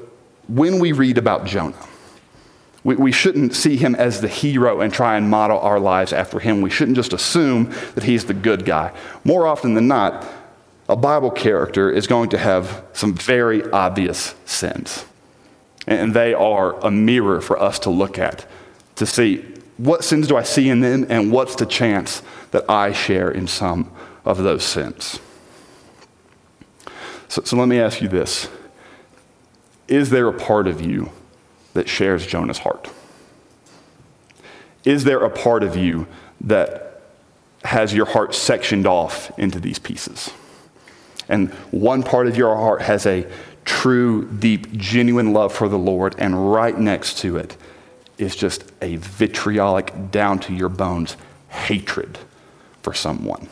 when 0.48 0.78
we 0.78 0.92
read 0.92 1.18
about 1.18 1.44
Jonah, 1.44 1.86
we, 2.82 2.96
we 2.96 3.12
shouldn't 3.12 3.54
see 3.54 3.76
him 3.76 3.94
as 3.94 4.20
the 4.20 4.28
hero 4.28 4.80
and 4.80 4.92
try 4.92 5.16
and 5.16 5.28
model 5.28 5.58
our 5.60 5.78
lives 5.78 6.12
after 6.12 6.38
him. 6.38 6.62
We 6.62 6.70
shouldn't 6.70 6.96
just 6.96 7.12
assume 7.12 7.70
that 7.94 8.04
he's 8.04 8.24
the 8.24 8.34
good 8.34 8.64
guy. 8.64 8.92
More 9.24 9.46
often 9.46 9.74
than 9.74 9.86
not, 9.86 10.26
a 10.88 10.96
Bible 10.96 11.30
character 11.30 11.90
is 11.90 12.06
going 12.06 12.30
to 12.30 12.38
have 12.38 12.84
some 12.92 13.14
very 13.14 13.62
obvious 13.70 14.34
sins. 14.44 15.04
And 15.86 16.14
they 16.14 16.34
are 16.34 16.74
a 16.84 16.90
mirror 16.90 17.40
for 17.40 17.60
us 17.60 17.78
to 17.80 17.90
look 17.90 18.18
at 18.18 18.46
to 18.96 19.06
see 19.06 19.44
what 19.76 20.04
sins 20.04 20.26
do 20.26 20.36
I 20.36 20.42
see 20.42 20.68
in 20.68 20.80
them 20.80 21.06
and 21.08 21.30
what's 21.30 21.54
the 21.54 21.66
chance 21.66 22.22
that 22.50 22.68
I 22.68 22.92
share 22.92 23.30
in 23.30 23.46
some 23.46 23.90
of 24.24 24.38
those 24.38 24.64
sins. 24.64 25.20
So, 27.28 27.42
so 27.44 27.56
let 27.56 27.68
me 27.68 27.78
ask 27.78 28.00
you 28.00 28.08
this 28.08 28.48
Is 29.88 30.10
there 30.10 30.28
a 30.28 30.32
part 30.32 30.66
of 30.66 30.80
you 30.80 31.10
that 31.74 31.88
shares 31.88 32.26
Jonah's 32.26 32.58
heart? 32.58 32.90
Is 34.84 35.04
there 35.04 35.20
a 35.20 35.30
part 35.30 35.62
of 35.62 35.76
you 35.76 36.06
that 36.40 37.02
has 37.64 37.92
your 37.92 38.06
heart 38.06 38.34
sectioned 38.34 38.86
off 38.86 39.30
into 39.38 39.60
these 39.60 39.78
pieces? 39.78 40.30
And 41.28 41.50
one 41.70 42.02
part 42.02 42.26
of 42.26 42.36
your 42.36 42.56
heart 42.56 42.82
has 42.82 43.06
a 43.06 43.26
true, 43.64 44.26
deep, 44.26 44.72
genuine 44.72 45.32
love 45.32 45.52
for 45.52 45.68
the 45.68 45.78
Lord, 45.78 46.16
and 46.18 46.52
right 46.52 46.76
next 46.76 47.18
to 47.18 47.36
it 47.36 47.56
is 48.18 48.34
just 48.34 48.64
a 48.82 48.96
vitriolic, 48.96 50.10
down 50.10 50.38
to 50.40 50.54
your 50.54 50.68
bones 50.68 51.16
hatred 51.48 52.18
for 52.82 52.92
someone. 52.92 53.48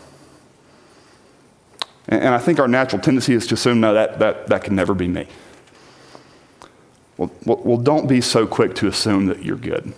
And 2.09 2.35
I 2.35 2.39
think 2.39 2.59
our 2.59 2.69
natural 2.69 3.03
tendency 3.03 3.35
is 3.35 3.47
to 3.49 3.55
assume, 3.55 3.81
no, 3.81 3.93
that, 3.93 4.19
that, 4.19 4.47
that 4.47 4.65
can 4.65 4.75
never 4.75 4.95
be 4.95 5.09
me. 5.09 5.27
Well, 7.19 7.31
well, 7.45 7.77
don't 7.77 8.07
be 8.07 8.21
so 8.21 8.47
quick 8.47 8.75
to 8.77 8.87
assume 8.87 9.27
that 9.27 9.45
you're 9.45 9.57
good. 9.57 9.93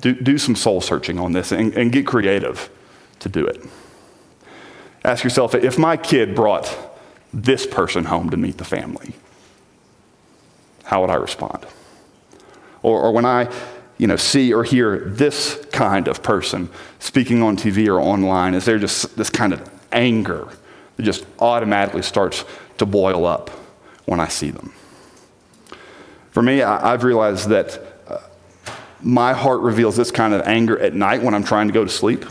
Do, 0.00 0.14
do 0.14 0.38
some 0.38 0.56
soul 0.56 0.80
searching 0.80 1.18
on 1.18 1.32
this 1.32 1.52
and, 1.52 1.74
and 1.74 1.92
get 1.92 2.06
creative 2.06 2.70
to 3.18 3.28
do 3.28 3.44
it. 3.46 3.62
Ask 5.04 5.24
yourself 5.24 5.54
if 5.54 5.78
my 5.78 5.96
kid 5.96 6.34
brought 6.34 6.74
this 7.32 7.66
person 7.66 8.04
home 8.04 8.30
to 8.30 8.36
meet 8.36 8.58
the 8.58 8.64
family, 8.64 9.14
how 10.84 11.00
would 11.00 11.10
I 11.10 11.16
respond? 11.16 11.66
Or, 12.82 13.02
or 13.02 13.12
when 13.12 13.24
I 13.24 13.52
you 13.98 14.06
know, 14.06 14.16
see 14.16 14.52
or 14.52 14.64
hear 14.64 14.98
this 14.98 15.64
kind 15.72 16.08
of 16.08 16.22
person 16.22 16.68
speaking 16.98 17.42
on 17.42 17.56
TV 17.56 17.88
or 17.88 18.00
online, 18.00 18.54
is 18.54 18.64
there 18.64 18.78
just 18.78 19.16
this 19.16 19.30
kind 19.30 19.52
of 19.52 19.68
anger 19.92 20.48
that 20.96 21.02
just 21.02 21.26
automatically 21.38 22.02
starts 22.02 22.44
to 22.78 22.86
boil 22.86 23.26
up 23.26 23.50
when 24.04 24.20
I 24.20 24.28
see 24.28 24.50
them? 24.50 24.72
For 26.30 26.42
me, 26.42 26.62
I, 26.62 26.90
have 26.90 27.04
realized 27.04 27.48
that 27.50 27.80
uh, 28.08 28.18
my 29.00 29.32
heart 29.32 29.60
reveals 29.60 29.96
this 29.96 30.10
kind 30.10 30.34
of 30.34 30.42
anger 30.42 30.78
at 30.78 30.94
night 30.94 31.22
when 31.22 31.34
I'm 31.34 31.44
trying 31.44 31.68
to 31.68 31.72
go 31.72 31.84
to 31.84 31.90
sleep. 31.90 32.24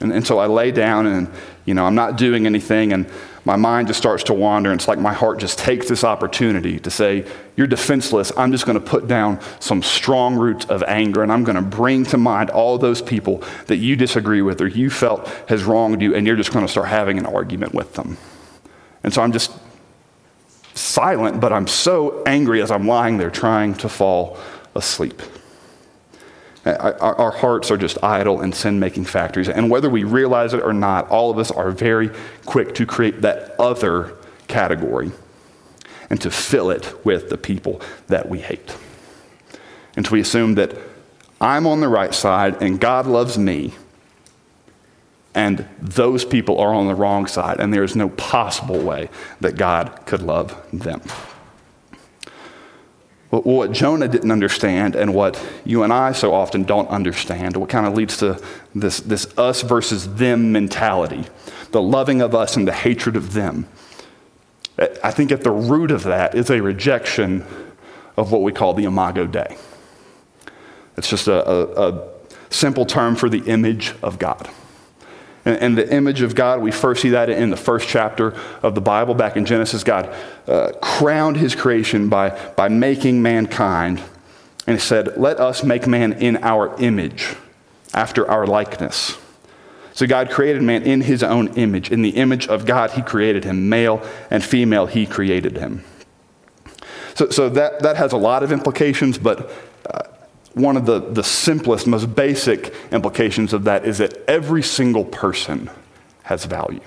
And, 0.00 0.12
and 0.12 0.26
so 0.26 0.38
I 0.38 0.46
lay 0.46 0.72
down 0.72 1.06
and, 1.06 1.30
you 1.64 1.74
know, 1.74 1.86
I'm 1.86 1.94
not 1.94 2.16
doing 2.16 2.46
anything 2.46 2.92
and 2.92 3.06
my 3.48 3.56
mind 3.56 3.88
just 3.88 3.98
starts 3.98 4.24
to 4.24 4.34
wander. 4.34 4.70
And 4.70 4.78
it's 4.78 4.88
like 4.88 4.98
my 4.98 5.14
heart 5.14 5.38
just 5.38 5.58
takes 5.58 5.88
this 5.88 6.04
opportunity 6.04 6.78
to 6.80 6.90
say, 6.90 7.26
You're 7.56 7.66
defenseless. 7.66 8.30
I'm 8.36 8.52
just 8.52 8.66
going 8.66 8.78
to 8.78 8.84
put 8.84 9.08
down 9.08 9.40
some 9.58 9.82
strong 9.82 10.36
roots 10.36 10.66
of 10.66 10.82
anger 10.82 11.22
and 11.22 11.32
I'm 11.32 11.44
going 11.44 11.56
to 11.56 11.62
bring 11.62 12.04
to 12.06 12.18
mind 12.18 12.50
all 12.50 12.76
those 12.76 13.00
people 13.00 13.42
that 13.66 13.78
you 13.78 13.96
disagree 13.96 14.42
with 14.42 14.60
or 14.60 14.66
you 14.66 14.90
felt 14.90 15.26
has 15.48 15.64
wronged 15.64 16.02
you 16.02 16.14
and 16.14 16.26
you're 16.26 16.36
just 16.36 16.52
going 16.52 16.66
to 16.66 16.70
start 16.70 16.88
having 16.88 17.16
an 17.16 17.24
argument 17.24 17.72
with 17.72 17.94
them. 17.94 18.18
And 19.02 19.14
so 19.14 19.22
I'm 19.22 19.32
just 19.32 19.50
silent, 20.74 21.40
but 21.40 21.50
I'm 21.50 21.66
so 21.66 22.22
angry 22.24 22.60
as 22.60 22.70
I'm 22.70 22.86
lying 22.86 23.16
there 23.16 23.30
trying 23.30 23.72
to 23.76 23.88
fall 23.88 24.36
asleep. 24.74 25.22
Our 26.76 27.30
hearts 27.30 27.70
are 27.70 27.76
just 27.76 28.02
idol 28.02 28.40
and 28.40 28.54
sin 28.54 28.78
making 28.78 29.04
factories. 29.04 29.48
And 29.48 29.70
whether 29.70 29.88
we 29.88 30.04
realize 30.04 30.54
it 30.54 30.62
or 30.62 30.72
not, 30.72 31.08
all 31.10 31.30
of 31.30 31.38
us 31.38 31.50
are 31.50 31.70
very 31.70 32.10
quick 32.44 32.74
to 32.74 32.86
create 32.86 33.22
that 33.22 33.54
other 33.58 34.14
category 34.48 35.12
and 36.10 36.20
to 36.20 36.30
fill 36.30 36.70
it 36.70 37.04
with 37.04 37.28
the 37.28 37.38
people 37.38 37.80
that 38.06 38.28
we 38.28 38.40
hate. 38.40 38.76
And 39.96 40.06
so 40.06 40.12
we 40.12 40.20
assume 40.20 40.54
that 40.54 40.76
I'm 41.40 41.66
on 41.66 41.80
the 41.80 41.88
right 41.88 42.14
side 42.14 42.62
and 42.62 42.80
God 42.80 43.06
loves 43.06 43.38
me, 43.38 43.74
and 45.34 45.68
those 45.80 46.24
people 46.24 46.58
are 46.58 46.74
on 46.74 46.88
the 46.88 46.94
wrong 46.94 47.26
side, 47.26 47.60
and 47.60 47.72
there 47.72 47.84
is 47.84 47.94
no 47.94 48.08
possible 48.08 48.80
way 48.80 49.10
that 49.40 49.56
God 49.56 50.00
could 50.06 50.22
love 50.22 50.56
them. 50.72 51.02
What 53.30 53.72
Jonah 53.72 54.08
didn't 54.08 54.30
understand 54.30 54.94
and 54.96 55.14
what 55.14 55.42
you 55.64 55.82
and 55.82 55.92
I 55.92 56.12
so 56.12 56.32
often 56.32 56.64
don't 56.64 56.88
understand, 56.88 57.56
what 57.58 57.68
kind 57.68 57.86
of 57.86 57.92
leads 57.92 58.16
to 58.18 58.42
this, 58.74 59.00
this 59.00 59.26
us 59.36 59.60
versus 59.60 60.14
them 60.14 60.50
mentality, 60.50 61.26
the 61.70 61.82
loving 61.82 62.22
of 62.22 62.34
us 62.34 62.56
and 62.56 62.66
the 62.66 62.72
hatred 62.72 63.16
of 63.16 63.34
them. 63.34 63.68
I 65.04 65.10
think 65.10 65.30
at 65.30 65.42
the 65.42 65.50
root 65.50 65.90
of 65.90 66.04
that 66.04 66.34
is 66.34 66.50
a 66.50 66.62
rejection 66.62 67.44
of 68.16 68.32
what 68.32 68.42
we 68.42 68.52
call 68.52 68.72
the 68.72 68.84
imago 68.84 69.26
Dei. 69.26 69.56
It's 70.96 71.10
just 71.10 71.28
a, 71.28 71.46
a, 71.46 71.90
a 71.90 72.08
simple 72.48 72.86
term 72.86 73.14
for 73.14 73.28
the 73.28 73.40
image 73.40 73.94
of 74.02 74.18
God 74.18 74.48
and, 75.48 75.62
and, 75.62 75.78
the 75.78 75.92
image 75.94 76.20
of 76.20 76.34
God. 76.34 76.60
We 76.60 76.70
first 76.70 77.02
see 77.02 77.10
that 77.10 77.30
in 77.30 77.50
the 77.50 77.56
first 77.56 77.88
chapter 77.88 78.34
of 78.62 78.74
the 78.74 78.80
Bible, 78.80 79.14
back 79.14 79.36
in 79.36 79.46
Genesis. 79.46 79.82
God 79.82 80.14
uh, 80.46 80.72
crowned 80.82 81.36
his 81.36 81.54
creation 81.54 82.08
by, 82.08 82.30
by 82.56 82.68
making 82.68 83.22
mankind. 83.22 84.02
And 84.66 84.76
he 84.76 84.80
said, 84.80 85.16
Let 85.16 85.40
us 85.40 85.64
make 85.64 85.86
man 85.86 86.12
in 86.12 86.36
our 86.44 86.78
image, 86.80 87.34
after 87.94 88.28
our 88.30 88.46
likeness. 88.46 89.16
So 89.94 90.06
God 90.06 90.30
created 90.30 90.62
man 90.62 90.82
in 90.82 91.00
his 91.00 91.22
own 91.22 91.48
image. 91.54 91.90
In 91.90 92.02
the 92.02 92.10
image 92.10 92.46
of 92.46 92.66
God, 92.66 92.92
he 92.92 93.02
created 93.02 93.44
him. 93.44 93.68
Male 93.68 94.00
and 94.30 94.44
female, 94.44 94.86
he 94.86 95.06
created 95.06 95.56
him. 95.56 95.82
So, 97.14 97.30
so 97.30 97.48
that, 97.48 97.80
that 97.80 97.96
has 97.96 98.12
a 98.12 98.16
lot 98.16 98.44
of 98.44 98.52
implications, 98.52 99.18
but 99.18 99.50
uh, 99.90 100.02
one 100.54 100.76
of 100.76 100.86
the, 100.86 101.00
the 101.00 101.22
simplest, 101.22 101.86
most 101.86 102.14
basic 102.14 102.74
implications 102.90 103.52
of 103.52 103.64
that 103.64 103.84
is 103.84 103.98
that 103.98 104.16
every 104.28 104.62
single 104.62 105.04
person 105.04 105.70
has 106.24 106.44
value. 106.44 106.80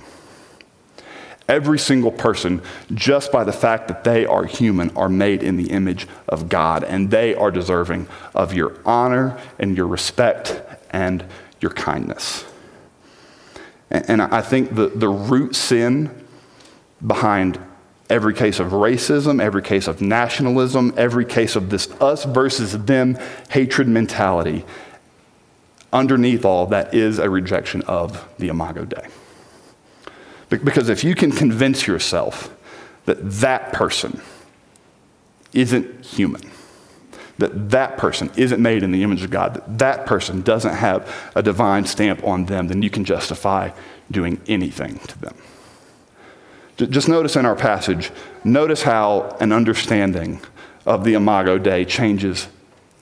Every 1.48 1.80
single 1.80 2.12
person, 2.12 2.62
just 2.94 3.32
by 3.32 3.44
the 3.44 3.52
fact 3.52 3.88
that 3.88 4.04
they 4.04 4.26
are 4.26 4.46
human, 4.46 4.90
are 4.96 5.10
made 5.10 5.44
in 5.44 5.58
the 5.58 5.72
image 5.72 6.08
of 6.30 6.48
God, 6.48 6.84
and 6.84 7.12
they 7.12 7.36
are 7.36 7.52
deserving 7.52 8.08
of 8.34 8.54
your 8.54 8.78
honor 8.86 9.38
and 9.60 9.76
your 9.76 9.88
respect 9.88 10.62
and 10.92 11.26
your 11.60 11.72
kindness. 11.72 12.46
And, 13.90 14.10
and 14.10 14.22
I 14.22 14.42
think 14.42 14.76
the, 14.76 14.88
the 14.88 15.10
root 15.10 15.56
sin 15.56 16.26
behind 17.06 17.60
every 18.12 18.34
case 18.34 18.60
of 18.60 18.72
racism, 18.72 19.42
every 19.42 19.62
case 19.62 19.88
of 19.88 20.02
nationalism, 20.02 20.94
every 20.98 21.26
case 21.26 21.56
of 21.56 21.70
this 21.70 21.90
us 22.02 22.26
versus 22.26 22.74
them 22.86 23.18
hatred 23.50 23.88
mentality. 23.88 24.66
Underneath 25.94 26.46
all 26.46 26.68
that 26.68 26.94
is 26.94 27.20
a 27.20 27.30
rejection 27.30 27.82
of 27.84 28.28
the 28.38 28.50
Imago 28.50 28.86
Dei. 28.86 29.08
Because 30.50 30.90
if 30.90 31.04
you 31.04 31.16
can 31.16 31.32
convince 31.32 31.88
yourself 31.88 32.54
that 33.06 33.18
that 33.22 33.72
person 33.72 34.22
isn't 35.54 36.06
human, 36.06 36.42
that 37.38 37.70
that 37.70 37.98
person 37.98 38.30
isn't 38.36 38.62
made 38.62 38.84
in 38.84 38.92
the 38.92 39.04
image 39.04 39.24
of 39.24 39.30
God, 39.30 39.56
that 39.56 39.78
that 39.80 40.06
person 40.06 40.42
doesn't 40.42 40.76
have 40.76 41.32
a 41.36 41.42
divine 41.42 41.86
stamp 41.86 42.24
on 42.26 42.46
them, 42.46 42.68
then 42.68 42.82
you 42.82 42.90
can 42.90 43.06
justify 43.06 43.72
doing 44.12 44.42
anything 44.48 45.00
to 45.00 45.20
them. 45.20 45.36
Just 46.88 47.08
notice 47.08 47.36
in 47.36 47.46
our 47.46 47.56
passage, 47.56 48.12
notice 48.44 48.82
how 48.82 49.36
an 49.40 49.52
understanding 49.52 50.42
of 50.86 51.04
the 51.04 51.14
Imago 51.14 51.58
Dei 51.58 51.86
changes 51.86 52.48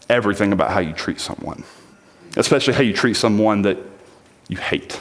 everything 0.09 0.51
about 0.51 0.71
how 0.71 0.79
you 0.79 0.93
treat 0.93 1.19
someone, 1.19 1.63
especially 2.35 2.73
how 2.73 2.81
you 2.81 2.93
treat 2.93 3.15
someone 3.15 3.61
that 3.61 3.77
you 4.47 4.57
hate. 4.57 4.99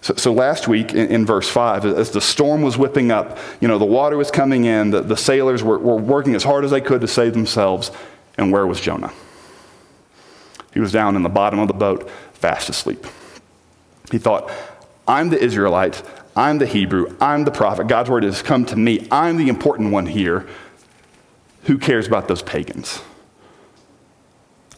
So, 0.00 0.14
so 0.14 0.32
last 0.32 0.68
week 0.68 0.92
in, 0.92 1.08
in, 1.08 1.26
verse 1.26 1.48
5, 1.48 1.84
as 1.84 2.10
the 2.12 2.20
storm 2.20 2.62
was 2.62 2.78
whipping 2.78 3.10
up, 3.10 3.38
you 3.60 3.66
know, 3.66 3.78
the 3.78 3.84
water 3.84 4.16
was 4.16 4.30
coming 4.30 4.64
in, 4.64 4.90
the, 4.90 5.00
the 5.00 5.16
sailors 5.16 5.62
were, 5.62 5.78
were 5.78 5.96
working 5.96 6.34
as 6.34 6.44
hard 6.44 6.64
as 6.64 6.70
they 6.70 6.80
could 6.80 7.00
to 7.00 7.08
save 7.08 7.32
themselves. 7.32 7.90
And 8.36 8.52
where 8.52 8.66
was 8.66 8.80
Jonah? 8.80 9.12
He 10.72 10.80
was 10.80 10.92
down 10.92 11.16
in 11.16 11.22
the 11.22 11.28
bottom 11.28 11.58
of 11.58 11.66
the 11.66 11.74
boat, 11.74 12.08
fast 12.34 12.68
asleep. 12.68 13.04
He 14.12 14.18
thought, 14.18 14.50
I'm 15.08 15.30
the 15.30 15.42
Israelite. 15.42 16.02
I'm 16.38 16.58
the 16.58 16.66
Hebrew. 16.66 17.16
I'm 17.20 17.42
the 17.42 17.50
prophet. 17.50 17.88
God's 17.88 18.08
word 18.08 18.22
has 18.22 18.42
come 18.42 18.64
to 18.66 18.76
me. 18.76 19.08
I'm 19.10 19.38
the 19.38 19.48
important 19.48 19.90
one 19.90 20.06
here. 20.06 20.46
Who 21.64 21.78
cares 21.78 22.06
about 22.06 22.28
those 22.28 22.42
pagans? 22.42 23.02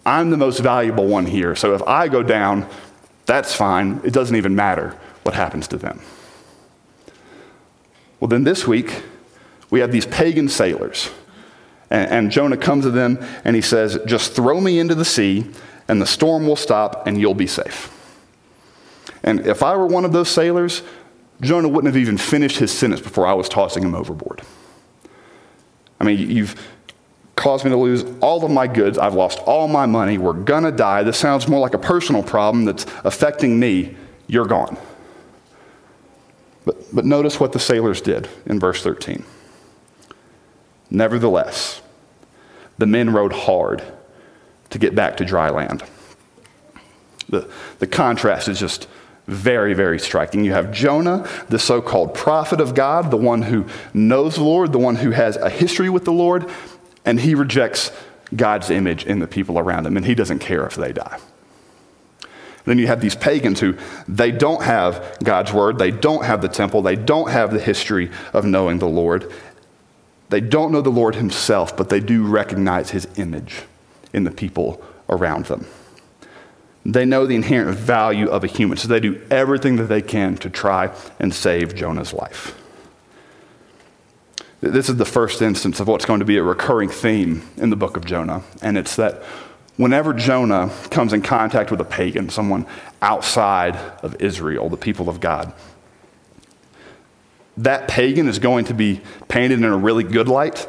I'm 0.06 0.30
the 0.30 0.38
most 0.38 0.60
valuable 0.60 1.06
one 1.06 1.26
here. 1.26 1.54
So 1.54 1.74
if 1.74 1.82
I 1.82 2.08
go 2.08 2.22
down, 2.22 2.66
that's 3.26 3.54
fine. 3.54 4.00
It 4.04 4.14
doesn't 4.14 4.36
even 4.36 4.56
matter 4.56 4.96
what 5.22 5.34
happens 5.34 5.68
to 5.68 5.76
them. 5.76 6.00
Well, 8.20 8.28
then 8.28 8.44
this 8.44 8.66
week, 8.66 9.02
we 9.68 9.80
have 9.80 9.92
these 9.92 10.06
pagan 10.06 10.48
sailors. 10.48 11.10
And, 11.90 12.10
and, 12.10 12.30
Jonah 12.30 12.56
comes 12.56 12.84
to 12.84 12.90
them 12.90 13.18
and 13.44 13.54
he 13.54 13.60
says, 13.60 13.98
Just 14.06 14.32
throw 14.32 14.62
me 14.62 14.78
into 14.78 14.94
the 14.94 15.04
sea, 15.04 15.44
and 15.88 16.00
the 16.00 16.06
storm 16.06 16.46
will 16.46 16.56
stop, 16.56 17.06
and 17.06 17.20
you'll 17.20 17.34
be 17.34 17.46
safe. 17.46 17.94
And 19.22 19.46
if 19.46 19.62
I 19.62 19.76
were 19.76 19.86
one 19.86 20.06
of 20.06 20.12
those 20.12 20.30
sailors, 20.30 20.82
Jonah 21.40 21.68
wouldn't 21.68 21.92
have 21.92 22.00
even 22.00 22.18
finished 22.18 22.59
his 22.59 22.70
sentence 22.70 23.00
before 23.00 23.26
I 23.26 23.32
was 23.32 23.49
tossing 23.49 23.82
him 23.82 23.94
overboard. 23.94 24.42
I 25.99 26.04
mean, 26.04 26.30
you've 26.30 26.54
caused 27.37 27.64
me 27.64 27.70
to 27.70 27.76
lose 27.76 28.04
all 28.20 28.44
of 28.44 28.50
my 28.50 28.66
goods. 28.66 28.99
I've 28.99 29.14
lost 29.14 29.38
all 29.40 29.66
my 29.66 29.87
money. 29.87 30.18
We're 30.18 30.32
going 30.35 30.64
to 30.64 30.73
die. 30.73 31.02
This 31.02 31.18
sounds 31.18 31.49
more 31.49 31.61
like 31.61 31.75
a 31.75 31.78
personal 31.78 32.23
problem 32.23 32.66
that's 32.66 32.85
affecting 33.04 33.59
me. 33.59 33.97
You're 34.26 34.47
gone. 34.47 34.76
But, 36.64 36.94
but 36.94 37.04
notice 37.04 37.40
what 37.40 37.52
the 37.52 37.59
sailors 37.59 38.00
did 38.00 38.28
in 38.44 38.61
verse 38.61 38.82
13. 38.82 39.25
Nevertheless, 40.90 41.80
the 42.78 42.87
men 42.87 43.11
rowed 43.11 43.32
hard 43.32 43.82
to 44.70 44.78
get 44.78 44.94
back 44.94 45.16
to 45.18 45.25
dry 45.25 45.49
land. 45.50 45.82
The, 47.28 47.50
the 47.78 47.87
contrast 47.87 48.49
is 48.49 48.59
just 48.59 48.88
very, 49.30 49.75
very 49.75 49.99
striking. 49.99 50.44
You 50.44 50.52
have 50.52 50.72
Jonah, 50.72 51.28
the 51.49 51.58
so 51.58 51.80
called 51.80 52.14
prophet 52.14 52.60
of 52.60 52.75
God, 52.75 53.10
the 53.10 53.16
one 53.16 53.42
who 53.42 53.66
knows 53.94 54.34
the 54.34 54.42
Lord, 54.42 54.72
the 54.72 54.78
one 54.78 54.96
who 54.96 55.12
has 55.12 55.37
a 55.37 55.49
history 55.49 55.88
with 55.88 56.04
the 56.04 56.12
Lord, 56.12 56.50
and 57.04 57.20
he 57.20 57.34
rejects 57.34 57.92
God's 58.34 58.70
image 58.70 59.06
in 59.06 59.20
the 59.20 59.26
people 59.26 59.58
around 59.58 59.87
him, 59.87 59.96
and 59.96 60.04
he 60.04 60.14
doesn't 60.14 60.40
care 60.40 60.66
if 60.66 60.75
they 60.75 60.92
die. 60.92 61.18
Then 62.64 62.78
you 62.78 62.88
have 62.88 63.00
these 63.00 63.16
pagans 63.16 63.60
who 63.60 63.76
they 64.06 64.30
don't 64.30 64.62
have 64.62 65.16
God's 65.22 65.52
word, 65.52 65.78
they 65.78 65.90
don't 65.90 66.25
have 66.25 66.42
the 66.42 66.49
temple, 66.49 66.82
they 66.82 66.96
don't 66.96 67.30
have 67.30 67.52
the 67.52 67.60
history 67.60 68.10
of 68.32 68.44
knowing 68.44 68.78
the 68.78 68.88
Lord. 68.88 69.32
They 70.28 70.40
don't 70.40 70.70
know 70.70 70.80
the 70.80 70.90
Lord 70.90 71.14
himself, 71.14 71.76
but 71.76 71.88
they 71.88 72.00
do 72.00 72.26
recognize 72.26 72.90
his 72.90 73.08
image 73.16 73.62
in 74.12 74.25
the 74.25 74.30
people 74.30 74.82
around 75.08 75.46
them. 75.46 75.66
They 76.84 77.04
know 77.04 77.26
the 77.26 77.34
inherent 77.34 77.78
value 77.78 78.28
of 78.28 78.42
a 78.42 78.46
human, 78.46 78.78
so 78.78 78.88
they 78.88 79.00
do 79.00 79.20
everything 79.30 79.76
that 79.76 79.84
they 79.84 80.00
can 80.00 80.37
to 80.38 80.49
try 80.49 80.94
and 81.18 81.34
save 81.34 81.75
Jonah's 81.75 82.12
life. 82.12 82.56
This 84.60 84.88
is 84.88 84.96
the 84.96 85.04
first 85.04 85.40
instance 85.42 85.80
of 85.80 85.88
what's 85.88 86.04
going 86.04 86.20
to 86.20 86.26
be 86.26 86.37
a 86.37 86.42
recurring 86.42 86.88
theme 86.88 87.49
in 87.56 87.70
the 87.70 87.76
book 87.76 87.96
of 87.96 88.04
Jonah, 88.04 88.42
and 88.62 88.78
it's 88.78 88.96
that 88.96 89.22
whenever 89.76 90.12
Jonah 90.12 90.70
comes 90.90 91.12
in 91.12 91.22
contact 91.22 91.70
with 91.70 91.80
a 91.80 91.84
pagan, 91.84 92.28
someone 92.28 92.66
outside 93.00 93.76
of 94.02 94.20
Israel, 94.20 94.68
the 94.68 94.76
people 94.76 95.08
of 95.08 95.20
God, 95.20 95.52
that 97.56 97.88
pagan 97.88 98.28
is 98.28 98.38
going 98.38 98.66
to 98.66 98.75
be 98.75 99.00
painted 99.28 99.58
in 99.58 99.64
a 99.64 99.76
really 99.76 100.04
good 100.04 100.28
light, 100.28 100.68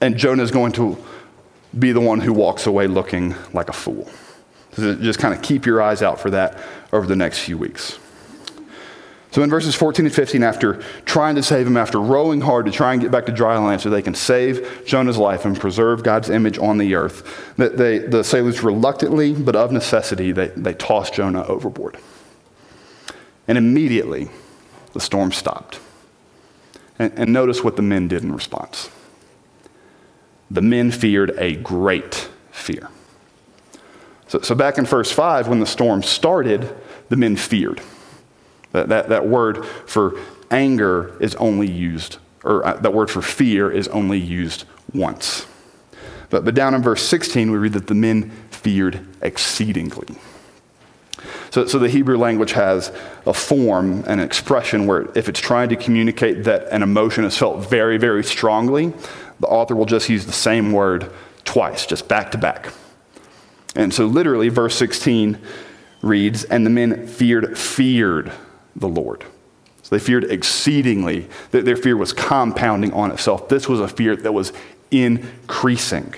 and 0.00 0.16
Jonah 0.16 0.42
is 0.42 0.50
going 0.50 0.72
to 0.72 0.96
be 1.76 1.92
the 1.92 2.00
one 2.00 2.20
who 2.20 2.32
walks 2.32 2.66
away 2.66 2.86
looking 2.86 3.34
like 3.52 3.68
a 3.68 3.72
fool. 3.72 4.08
So 4.74 4.94
just 4.96 5.18
kind 5.18 5.34
of 5.34 5.42
keep 5.42 5.66
your 5.66 5.80
eyes 5.80 6.02
out 6.02 6.20
for 6.20 6.30
that 6.30 6.58
over 6.92 7.06
the 7.06 7.16
next 7.16 7.40
few 7.40 7.56
weeks. 7.56 7.98
So 9.34 9.42
in 9.42 9.50
verses 9.50 9.74
14 9.74 10.06
and 10.06 10.14
15, 10.14 10.44
after 10.44 10.80
trying 11.06 11.34
to 11.34 11.42
save 11.42 11.66
him, 11.66 11.76
after 11.76 12.00
rowing 12.00 12.40
hard 12.40 12.66
to 12.66 12.72
try 12.72 12.92
and 12.92 13.02
get 13.02 13.10
back 13.10 13.26
to 13.26 13.32
dry 13.32 13.58
land 13.58 13.80
so 13.80 13.90
they 13.90 14.00
can 14.00 14.14
save 14.14 14.84
Jonah's 14.86 15.18
life 15.18 15.44
and 15.44 15.58
preserve 15.58 16.04
God's 16.04 16.30
image 16.30 16.56
on 16.56 16.78
the 16.78 16.94
earth, 16.94 17.52
that 17.56 17.76
they, 17.76 17.98
the 17.98 18.22
sailors 18.22 18.62
reluctantly, 18.62 19.32
but 19.32 19.56
of 19.56 19.72
necessity, 19.72 20.30
they, 20.30 20.48
they 20.48 20.72
tossed 20.72 21.14
Jonah 21.14 21.44
overboard. 21.46 21.98
And 23.48 23.58
immediately, 23.58 24.28
the 24.92 25.00
storm 25.00 25.32
stopped. 25.32 25.80
And, 27.00 27.12
and 27.16 27.32
notice 27.32 27.64
what 27.64 27.74
the 27.74 27.82
men 27.82 28.06
did 28.06 28.22
in 28.22 28.32
response. 28.32 28.88
The 30.48 30.62
men 30.62 30.92
feared 30.92 31.36
a 31.38 31.56
great 31.56 32.28
fear. 32.52 32.88
So, 34.34 34.40
so 34.40 34.56
back 34.56 34.78
in 34.78 34.84
verse 34.84 35.12
5, 35.12 35.46
when 35.46 35.60
the 35.60 35.66
storm 35.66 36.02
started, 36.02 36.68
the 37.08 37.14
men 37.14 37.36
feared. 37.36 37.80
That, 38.72 38.88
that, 38.88 39.08
that 39.10 39.28
word 39.28 39.64
for 39.64 40.18
anger 40.50 41.16
is 41.20 41.36
only 41.36 41.70
used, 41.70 42.18
or 42.42 42.66
uh, 42.66 42.74
that 42.78 42.92
word 42.92 43.12
for 43.12 43.22
fear 43.22 43.70
is 43.70 43.86
only 43.86 44.18
used 44.18 44.64
once. 44.92 45.46
But, 46.30 46.44
but 46.44 46.56
down 46.56 46.74
in 46.74 46.82
verse 46.82 47.04
16, 47.04 47.52
we 47.52 47.58
read 47.58 47.74
that 47.74 47.86
the 47.86 47.94
men 47.94 48.32
feared 48.50 49.06
exceedingly. 49.22 50.16
So, 51.50 51.66
so 51.66 51.78
the 51.78 51.88
Hebrew 51.88 52.18
language 52.18 52.54
has 52.54 52.90
a 53.26 53.34
form, 53.34 54.02
an 54.08 54.18
expression 54.18 54.88
where 54.88 55.16
if 55.16 55.28
it's 55.28 55.38
trying 55.38 55.68
to 55.68 55.76
communicate 55.76 56.42
that 56.42 56.66
an 56.72 56.82
emotion 56.82 57.24
is 57.24 57.38
felt 57.38 57.70
very, 57.70 57.98
very 57.98 58.24
strongly, 58.24 58.92
the 59.38 59.46
author 59.46 59.76
will 59.76 59.86
just 59.86 60.08
use 60.08 60.26
the 60.26 60.32
same 60.32 60.72
word 60.72 61.12
twice, 61.44 61.86
just 61.86 62.08
back 62.08 62.32
to 62.32 62.38
back. 62.38 62.72
And 63.74 63.92
so, 63.92 64.06
literally, 64.06 64.48
verse 64.48 64.76
16 64.76 65.38
reads, 66.02 66.44
And 66.44 66.64
the 66.64 66.70
men 66.70 67.06
feared, 67.06 67.58
feared 67.58 68.32
the 68.76 68.88
Lord. 68.88 69.24
So 69.82 69.96
they 69.96 70.02
feared 70.02 70.24
exceedingly. 70.24 71.28
Their 71.50 71.76
fear 71.76 71.96
was 71.96 72.12
compounding 72.12 72.92
on 72.92 73.10
itself. 73.10 73.48
This 73.48 73.68
was 73.68 73.80
a 73.80 73.88
fear 73.88 74.16
that 74.16 74.32
was 74.32 74.52
increasing. 74.90 76.14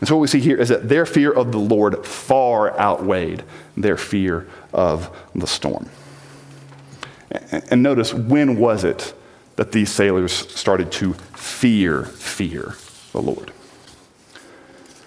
And 0.00 0.08
so, 0.08 0.16
what 0.16 0.22
we 0.22 0.28
see 0.28 0.40
here 0.40 0.56
is 0.56 0.70
that 0.70 0.88
their 0.88 1.04
fear 1.04 1.30
of 1.30 1.52
the 1.52 1.58
Lord 1.58 2.06
far 2.06 2.78
outweighed 2.78 3.44
their 3.76 3.96
fear 3.96 4.48
of 4.72 5.14
the 5.34 5.46
storm. 5.46 5.88
And 7.30 7.82
notice, 7.82 8.12
when 8.12 8.58
was 8.58 8.82
it 8.82 9.14
that 9.56 9.72
these 9.72 9.90
sailors 9.90 10.32
started 10.32 10.90
to 10.92 11.12
fear, 11.12 12.04
fear 12.04 12.74
the 13.12 13.22
Lord? 13.22 13.52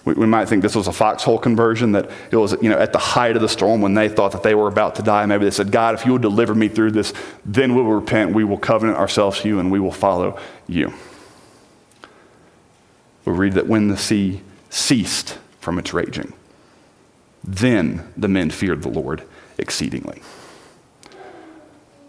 We, 0.05 0.13
we, 0.13 0.25
might 0.25 0.49
think 0.49 0.61
this 0.61 0.75
was 0.75 0.87
a 0.87 0.91
foxhole 0.91 1.39
conversion, 1.39 1.93
that 1.93 2.09
it 2.29 2.35
was 2.35 2.53
you 2.61 2.69
know, 2.69 2.77
at 2.77 2.91
the 2.91 2.99
height 2.99 3.35
of 3.35 3.41
the 3.41 3.49
storm 3.49 3.81
when 3.81 3.93
they 3.93 4.09
thought 4.09 4.33
that 4.33 4.43
they 4.43 4.53
were 4.53 4.67
about 4.67 4.95
to 4.95 5.01
die. 5.01 5.25
Maybe 5.25 5.45
they 5.45 5.51
said, 5.51 5.71
God, 5.71 5.95
if 5.95 6.05
you 6.05 6.11
will 6.11 6.19
deliver 6.19 6.53
me 6.53 6.67
through 6.67 6.91
this, 6.91 7.13
then 7.45 7.73
we 7.73 7.81
will 7.81 7.93
repent, 7.93 8.33
we 8.33 8.43
will 8.43 8.57
covenant 8.57 8.97
ourselves 8.97 9.41
to 9.41 9.47
you, 9.47 9.59
and 9.59 9.71
we 9.71 9.79
will 9.79 9.91
follow 9.91 10.37
you. 10.67 10.93
We 13.25 13.33
read 13.33 13.53
that 13.53 13.67
when 13.67 13.87
the 13.87 13.97
sea 13.97 14.41
ceased 14.69 15.37
from 15.59 15.79
its 15.79 15.93
raging, 15.93 16.33
then 17.43 18.11
the 18.17 18.27
men 18.27 18.49
feared 18.49 18.81
the 18.81 18.89
Lord 18.89 19.23
exceedingly. 19.57 20.21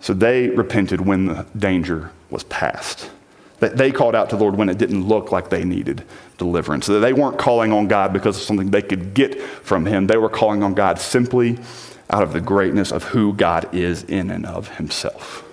So 0.00 0.12
they 0.12 0.48
repented 0.48 1.00
when 1.00 1.26
the 1.26 1.46
danger 1.56 2.10
was 2.30 2.44
past. 2.44 3.10
They 3.60 3.92
called 3.92 4.14
out 4.14 4.28
to 4.30 4.36
the 4.36 4.42
Lord 4.42 4.56
when 4.56 4.68
it 4.68 4.76
didn't 4.76 5.06
look 5.08 5.32
like 5.32 5.48
they 5.48 5.64
needed 5.64 6.04
deliverance. 6.38 6.86
They 6.86 7.12
weren't 7.12 7.38
calling 7.38 7.72
on 7.72 7.88
God 7.88 8.12
because 8.12 8.36
of 8.36 8.42
something 8.42 8.70
they 8.70 8.82
could 8.82 9.14
get 9.14 9.40
from 9.40 9.86
Him. 9.86 10.06
They 10.06 10.16
were 10.16 10.28
calling 10.28 10.62
on 10.62 10.74
God 10.74 10.98
simply 10.98 11.58
out 12.10 12.22
of 12.22 12.32
the 12.32 12.40
greatness 12.40 12.92
of 12.92 13.04
who 13.04 13.32
God 13.32 13.74
is 13.74 14.02
in 14.04 14.30
and 14.30 14.46
of 14.46 14.76
Himself. 14.76 15.44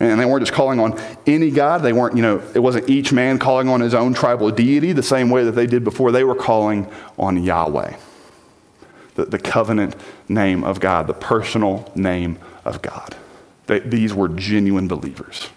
And 0.00 0.18
they 0.18 0.24
weren't 0.24 0.42
just 0.42 0.52
calling 0.52 0.80
on 0.80 1.00
any 1.26 1.50
God. 1.50 1.82
They 1.82 1.92
weren't, 1.92 2.16
you 2.16 2.22
know, 2.22 2.42
it 2.54 2.58
wasn't 2.58 2.90
each 2.90 3.12
man 3.12 3.38
calling 3.38 3.68
on 3.68 3.80
his 3.80 3.94
own 3.94 4.12
tribal 4.12 4.50
deity 4.50 4.92
the 4.92 5.04
same 5.04 5.30
way 5.30 5.44
that 5.44 5.52
they 5.52 5.66
did 5.66 5.84
before. 5.84 6.10
They 6.10 6.24
were 6.24 6.34
calling 6.34 6.90
on 7.16 7.42
Yahweh, 7.42 7.96
the, 9.14 9.24
the 9.26 9.38
covenant 9.38 9.94
name 10.28 10.64
of 10.64 10.80
God, 10.80 11.06
the 11.06 11.14
personal 11.14 11.90
name 11.94 12.38
of 12.64 12.82
God. 12.82 13.16
They, 13.66 13.78
these 13.80 14.12
were 14.12 14.28
genuine 14.28 14.88
believers. 14.88 15.48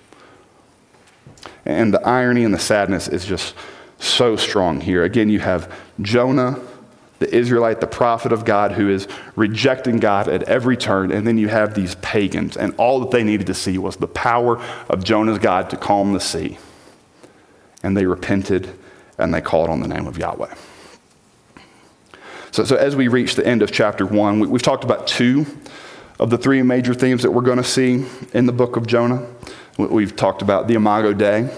And 1.66 1.94
the 1.94 2.02
irony 2.08 2.44
and 2.44 2.54
the 2.54 2.60
sadness 2.60 3.08
is 3.08 3.26
just 3.26 3.56
so 4.00 4.36
strong 4.36 4.82
here. 4.82 5.04
Again, 5.04 5.30
you 5.30 5.40
have 5.40 5.74
Jonah, 6.02 6.60
the 7.20 7.34
Israelite, 7.34 7.82
the 7.82 7.88
prophet 7.88 8.32
of 8.32 8.46
God, 8.46 8.74
who 8.74 8.90
is 8.90 9.08
rejecting 9.36 9.98
God 9.98 10.28
at 10.28 10.44
every 10.44 10.78
turn. 10.78 11.12
And 11.12 11.26
then 11.26 11.38
you 11.38 11.48
have 11.48 11.74
these 11.74 11.96
pagans, 11.96 12.56
and 12.58 12.76
all 12.78 13.00
that 13.00 13.12
they 13.12 13.24
needed 13.24 13.48
to 13.48 13.54
see 13.54 13.78
was 13.78 13.98
the 13.98 14.08
power 14.08 14.62
of 14.90 15.04
Jonah's 15.04 15.40
God 15.40 15.70
to 15.72 15.78
calm 15.78 16.14
the 16.14 16.20
sea. 16.20 16.58
And 17.84 17.96
they 17.96 18.06
repented 18.06 18.78
and 19.18 19.34
they 19.34 19.42
called 19.42 19.70
on 19.70 19.80
the 19.80 19.88
name 19.88 20.06
of 20.06 20.18
Yahweh. 20.18 20.54
So, 22.52 22.64
so 22.64 22.76
as 22.76 22.96
we 22.96 23.08
reach 23.08 23.36
the 23.36 23.46
end 23.46 23.62
of 23.62 23.72
chapter 23.72 24.06
one, 24.06 24.40
we, 24.40 24.48
we've 24.48 24.62
talked 24.62 24.84
about 24.84 25.08
two 25.08 25.46
of 26.20 26.30
the 26.30 26.38
three 26.38 26.62
major 26.64 26.94
themes 26.94 27.22
that 27.24 27.32
we're 27.32 27.42
going 27.42 27.58
to 27.58 27.64
see 27.64 28.06
in 28.34 28.46
the 28.46 28.52
book 28.52 28.76
of 28.76 28.88
Jonah. 28.88 29.28
We've 29.78 30.16
talked 30.16 30.42
about 30.42 30.68
the 30.68 30.74
Imago 30.74 31.14
Dei, 31.14 31.50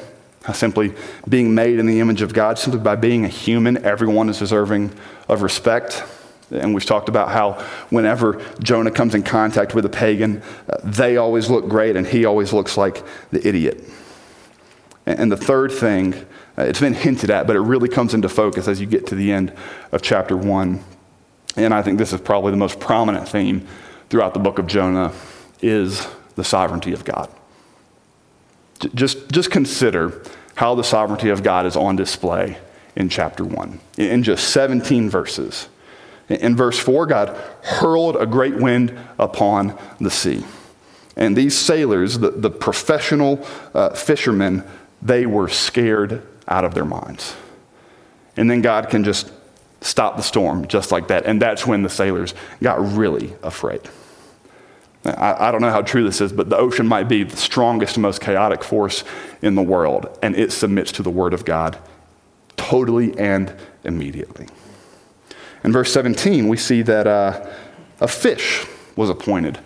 simply 0.54 0.94
being 1.28 1.54
made 1.54 1.80
in 1.80 1.86
the 1.86 2.00
image 2.00 2.22
of 2.22 2.34
God, 2.34 2.58
simply 2.58 2.80
by 2.80 2.96
being 2.96 3.26
a 3.26 3.28
human, 3.28 3.84
everyone 3.86 4.30
is 4.30 4.40
deserving 4.40 4.92
of 5.28 5.42
respect. 5.42 6.04
And 6.52 6.74
we've 6.74 6.86
talked 6.86 7.10
about 7.10 7.30
how 7.30 7.54
whenever 7.90 8.44
Jonah 8.62 8.92
comes 8.92 9.14
in 9.14 9.24
contact 9.24 9.76
with 9.76 9.86
a 9.86 9.90
pagan, 9.90 10.42
uh, 10.68 10.78
they 10.84 11.18
always 11.18 11.50
look 11.50 11.68
great 11.68 11.96
and 11.96 12.08
he 12.08 12.26
always 12.26 12.54
looks 12.54 12.78
like 12.78 13.04
the 13.32 13.48
idiot. 13.48 13.84
And 15.06 15.32
the 15.32 15.38
third 15.38 15.72
thing, 15.72 16.14
uh, 16.58 16.64
it's 16.64 16.80
been 16.80 16.94
hinted 16.94 17.30
at, 17.30 17.46
but 17.46 17.56
it 17.56 17.62
really 17.62 17.90
comes 17.90 18.14
into 18.14 18.30
focus 18.30 18.68
as 18.68 18.80
you 18.82 18.88
get 18.88 19.08
to 19.08 19.16
the 19.16 19.32
end 19.32 19.54
of 19.92 20.02
chapter 20.02 20.36
one. 20.36 20.84
And 21.56 21.74
I 21.74 21.82
think 21.82 21.98
this 21.98 22.14
is 22.14 22.22
probably 22.22 22.52
the 22.52 22.58
most 22.58 22.80
prominent 22.80 23.28
theme 23.28 23.68
throughout 24.10 24.34
the 24.34 24.40
book 24.40 24.60
of 24.60 24.68
Jonah 24.68 25.12
is 25.62 26.08
the 26.36 26.44
sovereignty 26.44 26.94
of 26.94 27.04
God. 27.06 27.30
Just, 28.96 29.30
just 29.30 29.52
consider 29.52 30.22
how 30.56 30.76
the 30.76 30.84
sovereignty 30.84 31.30
of 31.30 31.44
God 31.44 31.66
is 31.66 31.76
on 31.76 31.96
display 31.96 32.58
in 32.96 33.10
chapter 33.10 33.44
1, 33.44 33.80
in 33.98 34.24
just 34.24 34.50
17 34.50 35.10
verses. 35.10 35.68
In 36.28 36.56
verse 36.56 36.78
4, 36.78 37.06
God 37.08 37.30
hurled 37.64 38.16
a 38.16 38.26
great 38.26 38.56
wind 38.56 38.98
upon 39.18 39.78
the 40.00 40.12
sea. 40.12 40.44
And 41.16 41.36
these 41.36 41.58
sailors, 41.58 42.20
the, 42.20 42.32
the 42.32 42.52
professional 42.52 43.46
uh, 43.74 43.90
fishermen, 43.92 44.64
they 45.02 45.26
were 45.26 45.50
scared 45.50 46.26
out 46.48 46.66
of 46.66 46.74
their 46.74 46.86
minds. 46.86 47.36
And 48.38 48.50
then 48.50 48.62
God 48.62 48.90
can 48.90 49.04
just 49.04 49.32
stop 49.82 50.18
the 50.18 50.24
storm 50.24 50.68
just 50.68 50.92
like 50.92 51.08
that. 51.08 51.26
And 51.26 51.42
that's 51.42 51.66
when 51.66 51.82
the 51.82 51.90
sailors 51.90 52.34
got 52.62 52.80
really 52.96 53.34
afraid. 53.44 53.82
I, 55.06 55.48
I, 55.48 55.52
don't 55.52 55.62
know 55.62 55.72
how 55.72 55.82
true 55.82 56.04
this 56.04 56.20
is, 56.20 56.34
but 56.34 56.50
the 56.50 56.58
ocean 56.58 56.86
might 56.86 57.08
be 57.08 57.24
the 57.24 57.38
strongest, 57.38 57.98
most 57.98 58.20
chaotic 58.20 58.64
force 58.64 59.04
in 59.42 59.56
the 59.56 59.62
world, 59.62 60.18
and 60.22 60.36
it 60.36 60.52
submits 60.52 60.92
to 60.94 61.04
the 61.04 61.10
Word 61.10 61.34
of 61.34 61.46
God 61.46 61.78
totally 62.58 63.18
and 63.18 63.56
immediately. 63.84 64.48
In 65.64 65.72
verse 65.72 65.92
17, 65.94 66.48
we 66.48 66.58
see 66.58 66.82
that 66.82 67.08
uh, 67.08 67.50
a 68.02 68.08
fish 68.08 68.66
was 68.96 69.10
appointed 69.10 69.60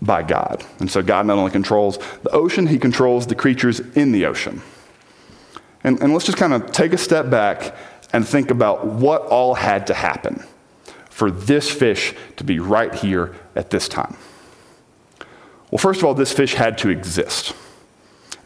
by 0.00 0.22
God. 0.22 0.64
And 0.78 0.90
so 0.90 1.02
God 1.02 1.26
not 1.26 1.38
only 1.38 1.50
controls 1.50 1.98
the 2.22 2.30
ocean, 2.30 2.66
He 2.66 2.78
controls 2.78 3.26
the 3.26 3.34
creatures 3.34 3.80
in 3.80 4.12
the 4.12 4.26
ocean. 4.26 4.62
And, 5.82 6.00
and 6.00 6.12
let's 6.12 6.26
just 6.26 6.38
kind 6.38 6.52
of 6.52 6.70
take 6.72 6.92
a 6.92 6.98
step 6.98 7.30
back 7.30 7.74
and 8.12 8.26
think 8.26 8.50
about 8.50 8.86
what 8.86 9.22
all 9.22 9.54
had 9.54 9.86
to 9.88 9.94
happen 9.94 10.44
for 11.10 11.30
this 11.30 11.70
fish 11.70 12.14
to 12.36 12.44
be 12.44 12.58
right 12.58 12.94
here 12.94 13.34
at 13.54 13.70
this 13.70 13.88
time. 13.88 14.16
Well, 15.70 15.78
first 15.78 16.00
of 16.00 16.06
all, 16.06 16.14
this 16.14 16.32
fish 16.32 16.54
had 16.54 16.78
to 16.78 16.88
exist. 16.88 17.54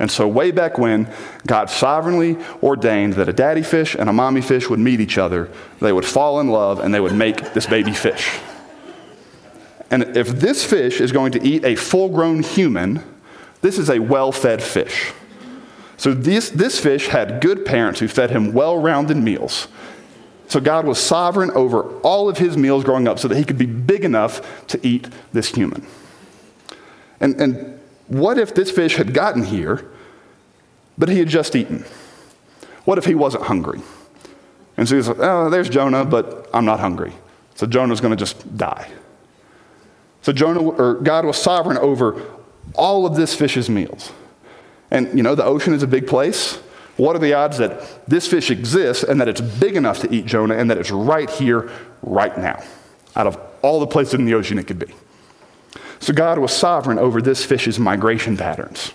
And 0.00 0.10
so, 0.10 0.26
way 0.26 0.50
back 0.50 0.78
when, 0.78 1.12
God 1.46 1.68
sovereignly 1.68 2.38
ordained 2.62 3.14
that 3.14 3.28
a 3.28 3.34
daddy 3.34 3.62
fish 3.62 3.94
and 3.94 4.08
a 4.08 4.12
mommy 4.14 4.40
fish 4.40 4.70
would 4.70 4.78
meet 4.78 4.98
each 4.98 5.18
other, 5.18 5.50
they 5.78 5.92
would 5.92 6.06
fall 6.06 6.40
in 6.40 6.48
love, 6.48 6.80
and 6.80 6.94
they 6.94 7.00
would 7.00 7.14
make 7.14 7.52
this 7.52 7.66
baby 7.66 7.92
fish. 7.92 8.40
And 9.90 10.16
if 10.16 10.28
this 10.28 10.64
fish 10.64 11.02
is 11.02 11.12
going 11.12 11.32
to 11.32 11.42
eat 11.46 11.66
a 11.66 11.74
full 11.74 12.08
grown 12.08 12.42
human, 12.42 13.04
this 13.60 13.76
is 13.76 13.90
a 13.90 13.98
well 13.98 14.32
fed 14.32 14.62
fish. 14.62 15.12
So, 15.98 16.14
this, 16.14 16.48
this 16.48 16.80
fish 16.80 17.08
had 17.08 17.42
good 17.42 17.66
parents 17.66 18.00
who 18.00 18.08
fed 18.08 18.30
him 18.30 18.54
well 18.54 18.78
rounded 18.78 19.18
meals. 19.18 19.68
So, 20.48 20.60
God 20.60 20.86
was 20.86 20.98
sovereign 20.98 21.50
over 21.50 21.82
all 22.00 22.30
of 22.30 22.38
his 22.38 22.56
meals 22.56 22.84
growing 22.84 23.06
up 23.06 23.18
so 23.18 23.28
that 23.28 23.36
he 23.36 23.44
could 23.44 23.58
be 23.58 23.66
big 23.66 24.06
enough 24.06 24.66
to 24.68 24.80
eat 24.86 25.08
this 25.34 25.54
human. 25.54 25.86
And, 27.20 27.40
and 27.40 27.80
what 28.08 28.38
if 28.38 28.54
this 28.54 28.70
fish 28.70 28.96
had 28.96 29.14
gotten 29.14 29.44
here, 29.44 29.88
but 30.98 31.08
he 31.08 31.18
had 31.18 31.28
just 31.28 31.54
eaten? 31.54 31.84
What 32.84 32.98
if 32.98 33.04
he 33.04 33.14
wasn't 33.14 33.44
hungry? 33.44 33.80
And 34.76 34.88
so 34.88 34.96
he's 34.96 35.08
like, 35.08 35.18
oh, 35.20 35.50
there's 35.50 35.68
Jonah, 35.68 36.04
but 36.04 36.48
I'm 36.52 36.64
not 36.64 36.80
hungry. 36.80 37.12
So 37.54 37.66
Jonah's 37.66 38.00
going 38.00 38.12
to 38.12 38.16
just 38.16 38.56
die. 38.56 38.90
So 40.22 40.32
Jonah, 40.32 40.62
or 40.62 40.94
God 40.94 41.24
was 41.24 41.36
sovereign 41.36 41.78
over 41.78 42.22
all 42.74 43.06
of 43.06 43.14
this 43.14 43.34
fish's 43.34 43.68
meals. 43.68 44.12
And 44.90 45.14
you 45.16 45.22
know, 45.22 45.34
the 45.34 45.44
ocean 45.44 45.74
is 45.74 45.82
a 45.82 45.86
big 45.86 46.06
place. 46.06 46.56
What 46.96 47.16
are 47.16 47.18
the 47.18 47.34
odds 47.34 47.58
that 47.58 48.08
this 48.08 48.26
fish 48.26 48.50
exists 48.50 49.04
and 49.04 49.20
that 49.20 49.28
it's 49.28 49.40
big 49.40 49.76
enough 49.76 50.00
to 50.00 50.14
eat 50.14 50.26
Jonah 50.26 50.56
and 50.56 50.70
that 50.70 50.78
it's 50.78 50.90
right 50.90 51.30
here, 51.30 51.70
right 52.02 52.36
now, 52.36 52.62
out 53.16 53.26
of 53.26 53.40
all 53.62 53.80
the 53.80 53.86
places 53.86 54.14
in 54.14 54.24
the 54.24 54.34
ocean 54.34 54.58
it 54.58 54.66
could 54.66 54.78
be? 54.78 54.92
So 56.00 56.14
God 56.14 56.38
was 56.38 56.52
sovereign 56.52 56.98
over 56.98 57.20
this 57.20 57.44
fish's 57.44 57.78
migration 57.78 58.36
patterns. 58.36 58.92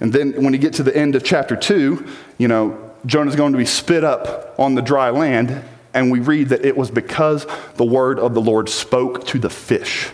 And 0.00 0.12
then 0.12 0.42
when 0.42 0.52
you 0.52 0.58
get 0.58 0.74
to 0.74 0.82
the 0.82 0.96
end 0.96 1.16
of 1.16 1.24
chapter 1.24 1.56
2, 1.56 2.06
you 2.38 2.48
know, 2.48 2.92
Jonah's 3.04 3.36
going 3.36 3.52
to 3.52 3.58
be 3.58 3.66
spit 3.66 4.04
up 4.04 4.58
on 4.58 4.74
the 4.74 4.82
dry 4.82 5.10
land, 5.10 5.62
and 5.92 6.10
we 6.10 6.20
read 6.20 6.50
that 6.50 6.64
it 6.64 6.76
was 6.76 6.90
because 6.90 7.46
the 7.74 7.84
word 7.84 8.18
of 8.18 8.34
the 8.34 8.40
Lord 8.40 8.68
spoke 8.68 9.26
to 9.28 9.38
the 9.38 9.50
fish. 9.50 10.10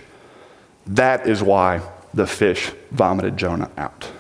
That 0.87 1.27
is 1.27 1.43
why 1.43 1.83
the 2.15 2.27
fish 2.27 2.71
vomited 2.91 3.37
Jonah 3.37 3.71
out. 3.77 4.11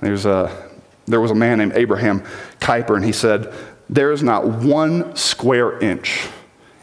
There's 0.00 0.26
a, 0.26 0.70
there 1.06 1.20
was 1.20 1.30
a 1.30 1.34
man 1.34 1.58
named 1.58 1.72
Abraham 1.74 2.22
Kuyper, 2.60 2.96
and 2.96 3.04
he 3.04 3.12
said, 3.12 3.52
There 3.88 4.12
is 4.12 4.22
not 4.22 4.46
one 4.46 5.16
square 5.16 5.78
inch 5.78 6.28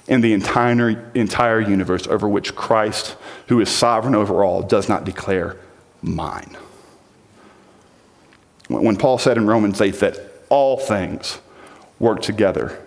in 0.08 0.22
the 0.22 0.34
entire, 0.34 1.12
entire 1.14 1.62
universe 1.62 2.08
over 2.08 2.28
which 2.28 2.56
Christ, 2.56 3.16
who 3.48 3.60
is 3.62 3.70
sovereign 3.70 4.16
over 4.16 4.44
all, 4.44 4.62
does 4.62 4.90
not 4.90 5.06
declare 5.06 5.58
mine. 6.02 6.58
When 8.68 8.98
Paul 8.98 9.18
said 9.18 9.38
in 9.38 9.48
Romans 9.48 9.80
8 9.80 9.96
that 10.00 10.20
all 10.50 10.78
things 10.78 11.40
work 12.00 12.22
together 12.22 12.80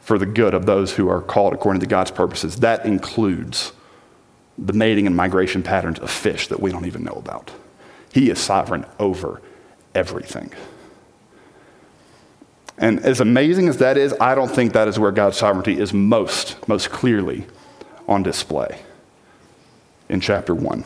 for 0.00 0.18
the 0.18 0.26
good 0.26 0.54
of 0.54 0.66
those 0.66 0.92
who 0.92 1.08
are 1.08 1.20
called 1.20 1.52
according 1.52 1.80
to 1.80 1.86
God's 1.86 2.10
purposes, 2.10 2.56
that 2.56 2.86
includes 2.86 3.72
the 4.58 4.72
mating 4.72 5.06
and 5.06 5.16
migration 5.16 5.62
patterns 5.62 5.98
of 5.98 6.10
fish 6.10 6.48
that 6.48 6.60
we 6.60 6.70
don't 6.70 6.86
even 6.86 7.02
know 7.02 7.12
about. 7.12 7.50
He 8.12 8.30
is 8.30 8.38
sovereign 8.38 8.84
over 8.98 9.40
everything. 9.94 10.52
And 12.80 12.98
as 13.00 13.20
amazing 13.20 13.68
as 13.68 13.76
that 13.76 13.98
is, 13.98 14.14
I 14.18 14.34
don't 14.34 14.50
think 14.50 14.72
that 14.72 14.88
is 14.88 14.98
where 14.98 15.12
God's 15.12 15.36
sovereignty 15.36 15.78
is 15.78 15.92
most, 15.92 16.66
most 16.66 16.90
clearly 16.90 17.46
on 18.08 18.22
display 18.22 18.80
in 20.08 20.20
chapter 20.20 20.54
1. 20.54 20.84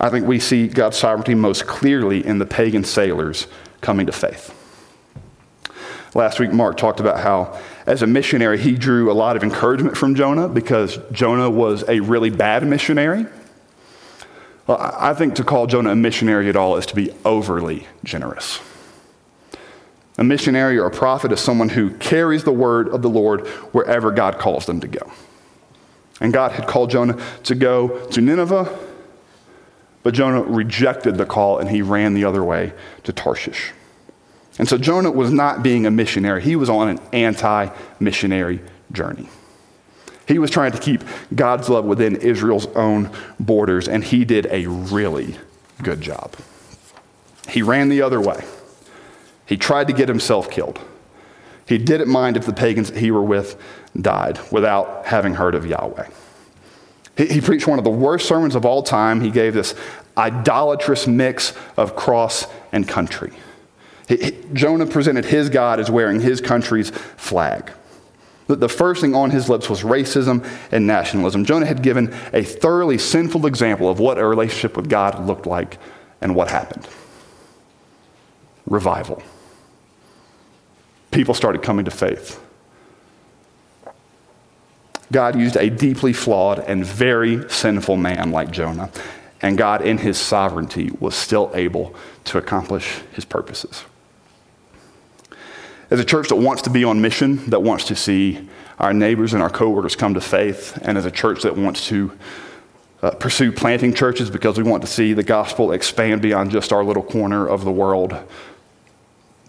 I 0.00 0.08
think 0.08 0.26
we 0.26 0.40
see 0.40 0.66
God's 0.66 0.96
sovereignty 0.96 1.34
most 1.34 1.66
clearly 1.66 2.26
in 2.26 2.38
the 2.38 2.46
pagan 2.46 2.84
sailors 2.84 3.46
coming 3.82 4.06
to 4.06 4.12
faith. 4.12 4.58
Last 6.14 6.40
week, 6.40 6.52
Mark 6.52 6.78
talked 6.78 7.00
about 7.00 7.20
how, 7.20 7.58
as 7.86 8.02
a 8.02 8.06
missionary, 8.06 8.58
he 8.58 8.72
drew 8.72 9.12
a 9.12 9.14
lot 9.14 9.36
of 9.36 9.44
encouragement 9.44 9.96
from 9.96 10.14
Jonah 10.14 10.48
because 10.48 10.98
Jonah 11.12 11.50
was 11.50 11.84
a 11.88 12.00
really 12.00 12.30
bad 12.30 12.66
missionary. 12.66 13.26
Well, 14.66 14.78
I 14.78 15.12
think 15.14 15.34
to 15.36 15.44
call 15.44 15.66
Jonah 15.66 15.90
a 15.92 15.96
missionary 15.96 16.48
at 16.48 16.56
all 16.56 16.76
is 16.76 16.86
to 16.86 16.94
be 16.94 17.12
overly 17.24 17.86
generous. 18.04 18.58
A 20.18 20.24
missionary 20.24 20.78
or 20.78 20.86
a 20.86 20.90
prophet 20.90 21.32
is 21.32 21.40
someone 21.40 21.70
who 21.70 21.90
carries 21.90 22.44
the 22.44 22.52
word 22.52 22.88
of 22.88 23.02
the 23.02 23.08
Lord 23.08 23.46
wherever 23.72 24.10
God 24.10 24.38
calls 24.38 24.66
them 24.66 24.80
to 24.80 24.88
go. 24.88 25.10
And 26.20 26.32
God 26.32 26.52
had 26.52 26.66
called 26.66 26.90
Jonah 26.90 27.20
to 27.44 27.54
go 27.54 28.06
to 28.08 28.20
Nineveh, 28.20 28.78
but 30.02 30.14
Jonah 30.14 30.42
rejected 30.42 31.16
the 31.16 31.26
call 31.26 31.58
and 31.58 31.68
he 31.70 31.82
ran 31.82 32.14
the 32.14 32.24
other 32.24 32.44
way 32.44 32.72
to 33.04 33.12
Tarshish. 33.12 33.72
And 34.58 34.68
so 34.68 34.76
Jonah 34.76 35.10
was 35.10 35.32
not 35.32 35.62
being 35.62 35.86
a 35.86 35.90
missionary, 35.90 36.42
he 36.42 36.56
was 36.56 36.68
on 36.68 36.88
an 36.88 37.00
anti 37.12 37.68
missionary 37.98 38.60
journey. 38.92 39.28
He 40.28 40.38
was 40.38 40.50
trying 40.50 40.72
to 40.72 40.78
keep 40.78 41.02
God's 41.34 41.68
love 41.68 41.84
within 41.84 42.16
Israel's 42.16 42.66
own 42.68 43.10
borders, 43.40 43.88
and 43.88 44.04
he 44.04 44.24
did 44.24 44.46
a 44.46 44.66
really 44.66 45.36
good 45.82 46.00
job. 46.00 46.36
He 47.48 47.62
ran 47.62 47.88
the 47.88 48.02
other 48.02 48.20
way. 48.20 48.44
He 49.52 49.58
tried 49.58 49.88
to 49.88 49.92
get 49.92 50.08
himself 50.08 50.50
killed. 50.50 50.80
He 51.66 51.76
didn't 51.76 52.08
mind 52.08 52.38
if 52.38 52.46
the 52.46 52.54
pagans 52.54 52.88
he 52.88 53.10
were 53.10 53.22
with 53.22 53.60
died 53.94 54.40
without 54.50 55.04
having 55.04 55.34
heard 55.34 55.54
of 55.54 55.66
Yahweh. 55.66 56.08
He, 57.18 57.26
he 57.26 57.40
preached 57.42 57.66
one 57.66 57.76
of 57.76 57.84
the 57.84 57.90
worst 57.90 58.26
sermons 58.26 58.54
of 58.54 58.64
all 58.64 58.82
time. 58.82 59.20
He 59.20 59.30
gave 59.30 59.52
this 59.52 59.74
idolatrous 60.16 61.06
mix 61.06 61.52
of 61.76 61.96
cross 61.96 62.46
and 62.72 62.88
country. 62.88 63.34
He, 64.08 64.16
he, 64.16 64.38
Jonah 64.54 64.86
presented 64.86 65.26
his 65.26 65.50
God 65.50 65.80
as 65.80 65.90
wearing 65.90 66.22
his 66.22 66.40
country's 66.40 66.88
flag. 66.88 67.72
The 68.46 68.70
first 68.70 69.02
thing 69.02 69.14
on 69.14 69.32
his 69.32 69.50
lips 69.50 69.68
was 69.68 69.82
racism 69.82 70.46
and 70.72 70.86
nationalism. 70.86 71.44
Jonah 71.44 71.66
had 71.66 71.82
given 71.82 72.14
a 72.32 72.42
thoroughly 72.42 72.96
sinful 72.96 73.44
example 73.44 73.90
of 73.90 73.98
what 73.98 74.16
a 74.16 74.24
relationship 74.26 74.78
with 74.78 74.88
God 74.88 75.26
looked 75.26 75.44
like 75.44 75.76
and 76.22 76.34
what 76.34 76.48
happened 76.48 76.88
revival 78.66 79.22
people 81.12 81.34
started 81.34 81.62
coming 81.62 81.84
to 81.84 81.90
faith. 81.90 82.40
God 85.12 85.38
used 85.38 85.56
a 85.56 85.68
deeply 85.68 86.14
flawed 86.14 86.58
and 86.58 86.84
very 86.84 87.48
sinful 87.50 87.96
man 87.98 88.32
like 88.32 88.50
Jonah, 88.50 88.90
and 89.42 89.58
God, 89.58 89.82
in 89.82 89.98
his 89.98 90.18
sovereignty, 90.18 90.90
was 90.98 91.14
still 91.14 91.50
able 91.54 91.94
to 92.24 92.38
accomplish 92.38 93.00
his 93.12 93.24
purposes. 93.24 93.84
As 95.90 96.00
a 96.00 96.04
church 96.04 96.28
that 96.28 96.36
wants 96.36 96.62
to 96.62 96.70
be 96.70 96.84
on 96.84 97.02
mission, 97.02 97.44
that 97.50 97.62
wants 97.62 97.84
to 97.88 97.94
see 97.94 98.48
our 98.78 98.94
neighbors 98.94 99.34
and 99.34 99.42
our 99.42 99.50
coworkers 99.50 99.94
come 99.94 100.14
to 100.14 100.20
faith, 100.20 100.78
and 100.80 100.96
as 100.96 101.04
a 101.04 101.10
church 101.10 101.42
that 101.42 101.56
wants 101.56 101.86
to 101.88 102.16
uh, 103.02 103.10
pursue 103.10 103.52
planting 103.52 103.92
churches 103.92 104.30
because 104.30 104.56
we 104.56 104.62
want 104.62 104.82
to 104.82 104.86
see 104.86 105.12
the 105.12 105.22
gospel 105.22 105.72
expand 105.72 106.22
beyond 106.22 106.50
just 106.50 106.72
our 106.72 106.82
little 106.82 107.02
corner 107.02 107.46
of 107.46 107.64
the 107.64 107.70
world, 107.70 108.16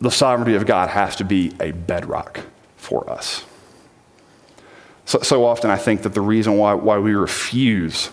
the 0.03 0.11
sovereignty 0.11 0.55
of 0.55 0.65
God 0.65 0.89
has 0.89 1.15
to 1.15 1.23
be 1.23 1.53
a 1.61 1.71
bedrock 1.71 2.41
for 2.75 3.09
us. 3.09 3.45
So, 5.05 5.19
so 5.19 5.45
often, 5.45 5.69
I 5.69 5.77
think 5.77 6.01
that 6.01 6.13
the 6.13 6.21
reason 6.21 6.57
why, 6.57 6.73
why 6.73 6.97
we 6.97 7.13
refuse 7.13 8.09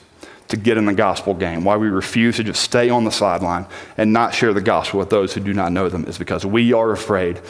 to 0.46 0.57
get 0.57 0.79
in 0.79 0.85
the 0.85 0.94
gospel 0.94 1.35
game, 1.35 1.64
why 1.64 1.76
we 1.76 1.88
refuse 1.88 2.37
to 2.37 2.44
just 2.44 2.62
stay 2.62 2.90
on 2.90 3.03
the 3.03 3.11
sideline 3.11 3.66
and 3.96 4.12
not 4.12 4.33
share 4.33 4.53
the 4.53 4.61
gospel 4.61 5.00
with 5.00 5.11
those 5.11 5.35
who 5.35 5.40
do 5.40 5.53
not 5.53 5.72
know 5.72 5.88
them, 5.88 6.05
is 6.05 6.16
because 6.16 6.46
we 6.46 6.72
are 6.72 6.92
afraid 6.92 7.40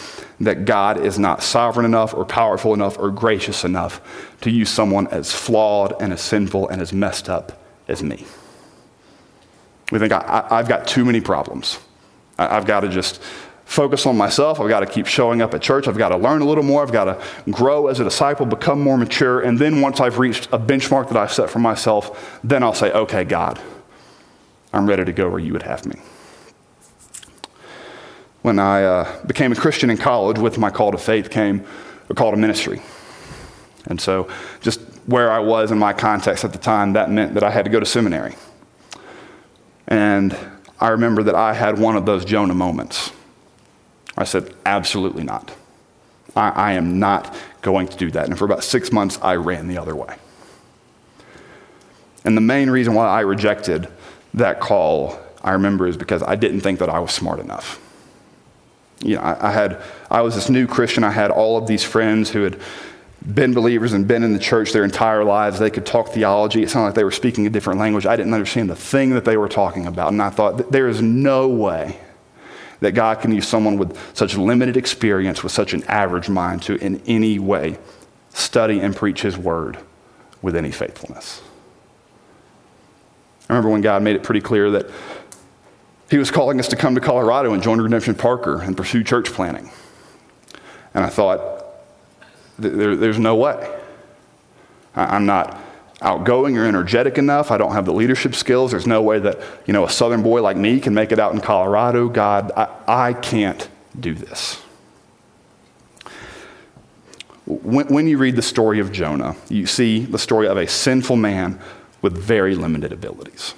that 0.41 0.65
God 0.65 0.99
is 0.99 1.19
not 1.19 1.43
sovereign 1.43 1.85
enough 1.85 2.15
or 2.15 2.25
powerful 2.25 2.73
enough 2.73 2.99
or 2.99 3.11
gracious 3.11 3.63
enough 3.63 4.01
to 4.41 4.51
use 4.51 4.71
someone 4.71 5.07
as 5.09 5.35
flawed 5.35 5.95
and 6.01 6.15
as 6.15 6.23
sinful 6.23 6.67
and 6.71 6.81
as 6.81 6.95
messed 6.95 7.29
up 7.29 7.63
as 7.89 8.03
me. 8.03 8.25
We 9.93 9.99
think 9.99 10.13
I, 10.13 10.47
have 10.49 10.69
got 10.69 10.87
too 10.87 11.05
many 11.05 11.21
problems. 11.21 11.79
I, 12.39 12.57
I've 12.57 12.65
got 12.65 12.81
to 12.81 12.89
just 12.89 13.21
focus 13.71 14.05
on 14.05 14.17
myself. 14.17 14.59
I've 14.59 14.69
got 14.69 14.81
to 14.81 14.87
keep 14.87 15.07
showing 15.07 15.41
up 15.41 15.55
at 15.55 15.63
church. 15.63 15.87
I've 15.87 15.97
got 15.97 16.09
to 16.09 16.17
learn 16.17 16.43
a 16.43 16.45
little 16.45 16.65
more. 16.65 16.83
I've 16.83 16.91
got 16.91 17.05
to 17.05 17.51
grow 17.53 17.87
as 17.87 18.01
a 18.01 18.05
disciple, 18.05 18.45
become 18.45 18.81
more 18.81 18.99
mature. 18.99 19.41
And 19.43 19.61
then 19.61 19.81
once 19.81 20.01
I've 20.01 20.19
reached 20.19 20.47
a 20.47 20.59
benchmark 20.59 21.07
that 21.07 21.17
I've 21.17 21.33
set 21.33 21.49
for 21.49 21.61
myself, 21.61 22.41
then 22.43 22.65
I'll 22.65 22.75
say, 22.75 22.91
okay, 22.91 23.23
God, 23.23 23.61
I'm 24.73 24.89
ready 24.89 25.05
to 25.05 25.13
go 25.13 25.31
where 25.31 25.39
you 25.39 25.53
would 25.53 25.63
have 25.63 25.87
me. 25.87 26.01
When 28.43 28.59
I 28.59 28.83
uh, 28.83 29.27
became 29.27 29.53
a 29.53 29.57
Christian 29.57 29.89
in 29.89 29.99
college, 29.99 30.41
with 30.41 30.59
my 30.59 30.71
call 30.71 30.91
to 30.91 30.99
faith 30.99 31.31
came 31.31 31.65
a 32.09 32.15
call 32.15 32.33
to 32.33 32.37
ministry. 32.37 32.83
And 33.87 34.01
so, 34.01 34.29
just 34.61 34.81
where 35.07 35.31
I 35.31 35.39
was 35.39 35.71
in 35.71 35.79
my 35.79 35.93
context 35.93 36.45
at 36.45 36.53
the 36.53 36.59
time, 36.59 36.95
that 36.95 37.09
meant 37.09 37.35
that 37.35 37.45
I 37.45 37.51
had 37.51 37.67
to 37.67 37.71
go 37.71 37.79
to 37.79 37.87
seminary. 37.87 38.35
And 39.87 40.37
I 40.81 40.89
remember 40.89 41.23
that 41.23 41.37
I 41.37 41.55
had 41.55 41.79
one 41.79 41.97
of 41.97 42.05
those 42.05 42.25
Jonah 42.25 42.55
moments 42.55 43.13
I 44.21 44.25
said, 44.25 44.55
Absolutely 44.67 45.25
not. 45.25 45.55
I, 46.37 46.51
I 46.51 46.73
am 46.73 46.99
not 46.99 47.35
going 47.63 47.89
to 47.89 47.97
do 47.97 48.11
that. 48.13 48.27
And 48.27 48.39
for 48.39 48.45
about 48.45 48.65
six 48.65 48.93
months, 48.93 49.19
I 49.23 49.37
ran 49.37 49.69
the 49.69 49.79
other 49.79 49.97
way. 49.97 50.17
And 52.25 52.37
the 52.37 52.43
main 52.43 52.71
reason 52.71 52.95
why 52.95 53.07
I 53.07 53.21
rejected 53.21 53.89
that 54.35 54.61
call, 54.61 55.19
I 55.43 55.53
remember, 55.53 55.87
is 55.87 55.97
because 55.97 56.23
I 56.23 56.37
didn't 56.37 56.61
think 56.61 56.79
that 56.79 56.89
I 56.89 56.99
was 56.99 57.13
smart 57.13 57.41
enough. 57.41 57.81
You 59.03 59.17
know, 59.17 59.23
I, 59.23 59.49
I 59.49 59.53
had, 59.53 59.83
I 60.11 60.21
was 60.21 60.35
this 60.35 60.51
new 60.51 60.67
Christian. 60.67 61.03
I 61.03 61.11
had 61.11 61.31
all 61.31 61.57
of 61.57 61.67
these 61.67 61.83
friends 61.83 62.31
who 62.31 62.43
had 62.43 62.61
been 63.35 63.55
believers 63.55 63.93
and 63.93 64.07
been 64.07 64.23
in 64.23 64.33
the 64.33 64.39
church 64.39 64.73
their 64.73 64.85
entire 64.85 65.25
lives. 65.25 65.59
They 65.59 65.71
could 65.71 65.87
talk 65.87 66.09
theology. 66.09 66.63
It 66.63 66.71
sounded 66.71 66.89
like 66.89 66.95
they 66.95 67.05
were 67.05 67.11
speaking 67.11 67.47
a 67.47 67.51
different 67.51 67.81
language. 67.81 68.07
I 68.07 68.17
didn't 68.17 68.35
understand 68.35 68.69
the 68.69 68.77
thing 68.77 69.11
that 69.11 69.25
they 69.25 69.37
were 69.37 69.49
talking 69.49 69.87
about. 69.87 70.13
And 70.13 70.23
I 70.23 70.31
thought, 70.31 70.71
there 70.71 70.89
is 70.89 71.01
no 71.01 71.49
way 71.49 71.99
that 72.81 72.93
God 72.93 73.21
can 73.21 73.33
use 73.33 73.47
someone 73.47 73.77
with 73.77 73.99
such 74.17 74.37
limited 74.37 74.77
experience, 74.77 75.43
with 75.43 75.53
such 75.53 75.75
an 75.75 75.85
average 75.85 76.29
mind, 76.29 76.63
to 76.63 76.77
in 76.77 77.03
any 77.07 77.39
way 77.39 77.79
study 78.31 78.81
and 78.81 78.97
preach 78.97 79.23
His 79.23 79.37
word 79.37 79.79
with 80.43 80.57
any 80.57 80.71
faithfulness. 80.71 81.43
I 83.49 83.53
remember 83.53 83.71
when 83.71 83.81
God 83.81 84.03
made 84.03 84.17
it 84.17 84.23
pretty 84.23 84.41
clear 84.41 84.71
that 84.71 84.91
He 86.11 86.19
was 86.19 86.31
calling 86.31 86.59
us 86.59 86.69
to 86.69 86.77
come 86.77 86.95
to 86.95 87.01
Colorado 87.01 87.53
and 87.53 87.63
join 87.63 87.81
Redemption 87.81 88.15
Parker 88.15 88.61
and 88.63 88.77
pursue 88.77 89.05
church 89.05 89.31
planting. 89.33 89.71
And 90.95 91.05
I 91.05 91.09
thought, 91.09 91.65
there, 92.59 92.97
there's 92.97 93.19
no 93.19 93.37
way. 93.37 93.79
I'm 94.95 95.27
not 95.27 95.59
outgoing 96.03 96.57
or 96.57 96.65
energetic 96.65 97.19
enough. 97.19 97.51
I 97.51 97.59
don't 97.59 97.73
have 97.73 97.85
the 97.85 97.93
leadership 97.93 98.35
skills. 98.35 98.71
There's 98.71 98.87
no 98.87 99.03
way 99.03 99.19
that, 99.19 99.39
you 99.67 99.73
know, 99.73 99.85
a 99.85 99.91
southern 99.91 100.23
boy 100.23 100.43
like 100.43 100.57
me 100.57 100.81
can 100.81 100.95
make 100.95 101.13
it 101.13 101.19
out 101.19 101.35
in 101.35 101.41
Colorado. 101.41 102.09
God, 102.09 102.53
I, 102.57 102.69
I 102.87 103.13
can't 103.13 103.69
do 103.99 104.15
this. 104.15 104.63
When, 107.47 107.89
when 107.89 108.07
you 108.07 108.17
read 108.17 108.37
the 108.37 108.43
story 108.43 108.79
of 108.79 108.93
Jonah, 108.93 109.37
you 109.49 109.67
see 109.67 110.05
the 110.05 110.19
story 110.19 110.47
of 110.47 110.57
a 110.57 110.67
sinful 110.67 111.17
man 111.17 111.61
with 112.01 112.17
very 112.17 112.55
limited 112.55 112.93
abilities. 112.93 113.55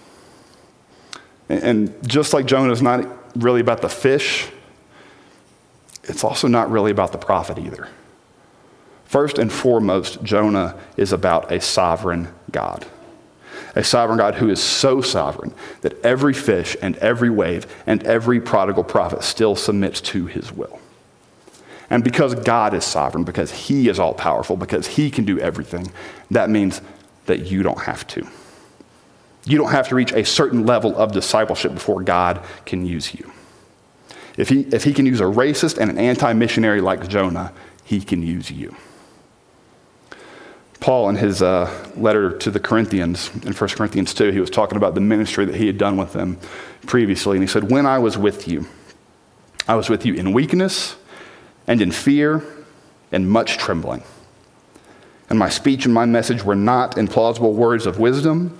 And, 1.48 1.94
just 2.08 2.32
like 2.32 2.46
Jonah 2.46 2.72
is 2.72 2.80
not 2.80 3.06
really 3.36 3.60
about 3.60 3.82
the 3.82 3.88
fish, 3.88 4.48
it's 6.04 6.24
also 6.24 6.48
not 6.48 6.70
really 6.70 6.90
about 6.90 7.12
the 7.12 7.18
prophet 7.18 7.58
either. 7.58 7.88
First 9.12 9.38
and 9.38 9.52
foremost, 9.52 10.22
Jonah 10.22 10.74
is 10.96 11.12
about 11.12 11.52
a 11.52 11.60
sovereign 11.60 12.28
God. 12.50 12.86
A 13.74 13.84
sovereign 13.84 14.16
God 14.16 14.36
who 14.36 14.48
is 14.48 14.58
so 14.58 15.02
sovereign 15.02 15.52
that 15.82 16.02
every 16.02 16.32
fish 16.32 16.78
and 16.80 16.96
every 16.96 17.28
wave 17.28 17.66
and 17.86 18.02
every 18.04 18.40
prodigal 18.40 18.84
prophet 18.84 19.22
still 19.22 19.54
submits 19.54 20.00
to 20.00 20.24
his 20.24 20.50
will. 20.50 20.80
And 21.90 22.02
because 22.02 22.34
God 22.34 22.72
is 22.72 22.86
sovereign, 22.86 23.24
because 23.24 23.50
he 23.50 23.90
is 23.90 23.98
all 23.98 24.14
powerful, 24.14 24.56
because 24.56 24.86
he 24.86 25.10
can 25.10 25.26
do 25.26 25.38
everything, 25.38 25.92
that 26.30 26.48
means 26.48 26.80
that 27.26 27.40
you 27.40 27.62
don't 27.62 27.82
have 27.82 28.06
to. 28.06 28.26
You 29.44 29.58
don't 29.58 29.72
have 29.72 29.88
to 29.88 29.94
reach 29.94 30.12
a 30.12 30.24
certain 30.24 30.64
level 30.64 30.96
of 30.96 31.12
discipleship 31.12 31.74
before 31.74 32.02
God 32.02 32.42
can 32.64 32.86
use 32.86 33.12
you. 33.12 33.30
If 34.38 34.48
he, 34.48 34.62
if 34.72 34.84
he 34.84 34.94
can 34.94 35.04
use 35.04 35.20
a 35.20 35.24
racist 35.24 35.76
and 35.76 35.90
an 35.90 35.98
anti 35.98 36.32
missionary 36.32 36.80
like 36.80 37.08
Jonah, 37.08 37.52
he 37.84 38.00
can 38.00 38.22
use 38.22 38.50
you. 38.50 38.74
Paul, 40.82 41.10
in 41.10 41.16
his 41.16 41.42
uh, 41.42 41.72
letter 41.96 42.36
to 42.38 42.50
the 42.50 42.58
Corinthians, 42.58 43.30
in 43.46 43.52
1 43.52 43.70
Corinthians 43.70 44.12
2, 44.14 44.32
he 44.32 44.40
was 44.40 44.50
talking 44.50 44.76
about 44.76 44.96
the 44.96 45.00
ministry 45.00 45.44
that 45.44 45.54
he 45.54 45.68
had 45.68 45.78
done 45.78 45.96
with 45.96 46.12
them 46.12 46.40
previously. 46.88 47.36
And 47.36 47.44
he 47.44 47.46
said, 47.46 47.70
When 47.70 47.86
I 47.86 48.00
was 48.00 48.18
with 48.18 48.48
you, 48.48 48.66
I 49.68 49.76
was 49.76 49.88
with 49.88 50.04
you 50.04 50.14
in 50.14 50.32
weakness 50.32 50.96
and 51.68 51.80
in 51.80 51.92
fear 51.92 52.44
and 53.12 53.30
much 53.30 53.58
trembling. 53.58 54.02
And 55.30 55.38
my 55.38 55.48
speech 55.48 55.84
and 55.84 55.94
my 55.94 56.04
message 56.04 56.42
were 56.42 56.56
not 56.56 56.98
in 56.98 57.06
plausible 57.06 57.54
words 57.54 57.86
of 57.86 58.00
wisdom, 58.00 58.58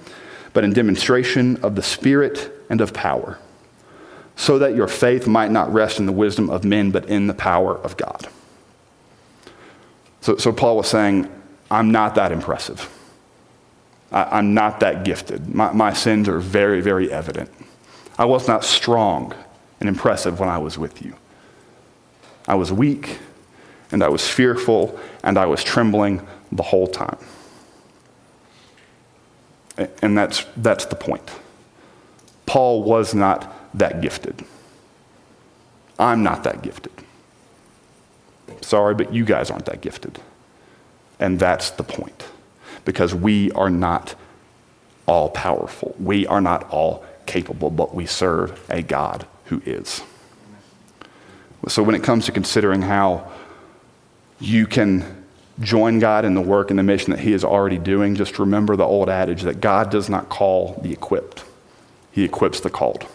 but 0.53 0.63
in 0.63 0.73
demonstration 0.73 1.57
of 1.57 1.75
the 1.75 1.83
Spirit 1.83 2.53
and 2.71 2.81
of 2.81 2.95
power, 2.95 3.41
so 4.37 4.61
that 4.61 4.77
your 4.77 4.87
faith 4.87 5.27
might 5.27 5.51
not 5.51 5.73
rest 5.73 5.99
in 5.99 6.07
the 6.07 6.13
wisdom 6.13 6.51
of 6.51 6.63
men, 6.63 6.93
but 6.93 7.07
in 7.07 7.27
the 7.27 7.35
power 7.35 7.77
of 7.79 7.97
God. 7.97 8.29
So, 10.21 10.37
so 10.37 10.53
Paul 10.53 10.77
was 10.77 10.87
saying, 10.87 11.29
I'm 11.73 11.91
not 11.91 12.17
that 12.17 12.33
impressive. 12.33 12.87
I, 14.13 14.39
am 14.39 14.53
not 14.53 14.81
that 14.81 15.05
gifted. 15.05 15.55
My, 15.55 15.73
my 15.73 15.95
sins 15.95 16.29
are 16.29 16.39
very, 16.39 16.83
very 16.83 17.11
evident. 17.11 17.51
I 18.19 18.27
was 18.27 18.47
not 18.47 18.63
strong 18.63 19.35
and 19.81 19.89
impressive 19.89 20.39
when 20.39 20.51
I 20.51 20.59
was 20.59 20.77
with 20.77 21.03
you. 21.03 21.17
I 22.47 22.57
was 22.57 22.71
weak, 22.71 23.21
and 23.91 24.03
I 24.05 24.11
was 24.11 24.29
fearful, 24.29 25.01
and 25.25 25.39
I 25.39 25.47
was 25.47 25.65
trembling 25.65 26.27
the 26.51 26.63
whole 26.63 26.87
time. 26.87 27.19
And 30.03 30.19
that's, 30.19 30.45
that's 30.59 30.85
the 30.85 30.97
point. 30.97 31.31
Paul 32.45 32.83
was 32.83 33.15
not 33.15 33.51
that 33.73 34.03
gifted. 34.03 34.45
I'm 35.99 36.23
not 36.23 36.45
that 36.45 36.61
gifted. 36.61 36.93
Sorry, 38.61 38.95
but 38.95 39.15
you 39.15 39.25
guys 39.25 39.51
aren't 39.51 39.65
that 39.65 39.81
gifted. 39.81 40.21
And 41.23 41.39
that's 41.39 41.71
the 41.71 41.85
point. 41.85 42.25
Because 42.85 43.15
we 43.15 43.53
are 43.53 43.71
not 43.71 44.17
all 45.07 45.31
powerful, 45.31 45.95
we 46.01 46.27
are 46.27 46.41
not 46.41 46.69
all 46.71 47.05
capable, 47.27 47.71
but 47.71 47.95
we 47.95 48.07
serve 48.07 48.61
a 48.69 48.83
God 48.83 49.25
who 49.45 49.63
is. 49.65 50.03
So 51.69 51.83
when 51.85 51.95
it 51.95 52.03
comes 52.03 52.27
to 52.27 52.33
considering 52.33 52.83
how 52.83 53.31
you 54.41 54.67
can 54.67 55.25
join 55.61 56.01
God 56.01 56.25
in 56.25 56.35
the 56.35 56.41
work 56.41 56.71
and 56.71 56.79
the 56.79 56.83
mission 56.83 57.13
that 57.13 57.21
He 57.21 57.33
is 57.33 57.45
already 57.45 57.79
doing, 57.79 58.17
just 58.17 58.41
remember 58.41 58.75
the 58.75 58.85
old 58.85 59.09
adage 59.09 59.43
that 59.43 59.61
God 59.61 59.91
does 59.91 60.09
not 60.09 60.29
call 60.29 60.81
the 60.83 60.93
equipped, 60.93 61.45
He 62.11 62.25
equips 62.25 62.59
the 62.59 62.71
called. 62.71 63.07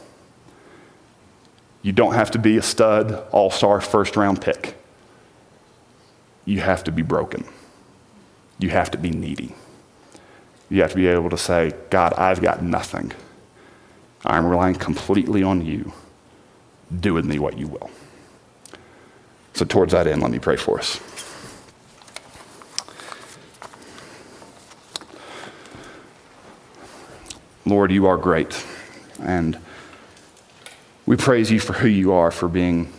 You 1.82 1.92
don't 1.92 2.14
have 2.14 2.32
to 2.32 2.40
be 2.40 2.56
a 2.56 2.62
stud, 2.62 3.22
all 3.34 3.52
star, 3.52 3.82
first 3.82 4.16
round 4.16 4.42
pick. 4.42 4.78
You 6.46 6.62
have 6.62 6.86
to 6.86 6.92
be 6.94 7.02
broken 7.02 7.46
you 8.60 8.70
have 8.70 8.92
to 8.92 8.98
be 8.98 9.12
needy. 9.12 9.54
You 10.70 10.82
have 10.82 10.92
to 10.92 10.98
be 10.98 11.08
able 11.08 11.30
to 11.30 11.38
say, 11.38 11.74
God, 11.90 12.14
I've 12.14 12.42
got 12.42 12.62
nothing. 12.62 13.12
I'm 14.26 14.46
relying 14.46 14.76
completely 14.76 15.44
on 15.44 15.66
you. 15.66 15.94
Do 17.00 17.14
with 17.14 17.26
me 17.26 17.40
what 17.40 17.58
you 17.58 17.68
will. 17.68 17.90
So, 19.54 19.66
towards 19.66 19.94
that 19.94 20.08
end, 20.08 20.22
let 20.22 20.32
me 20.32 20.40
pray 20.40 20.56
for 20.56 20.80
us. 20.80 21.00
Lord, 27.66 27.92
you 27.92 28.06
are 28.08 28.18
great. 28.18 28.66
And 29.22 29.58
we 31.06 31.16
praise 31.16 31.52
you 31.52 31.60
for 31.60 31.74
who 31.74 31.88
you 31.88 32.14
are, 32.14 32.32
for 32.32 32.48
being 32.48 32.92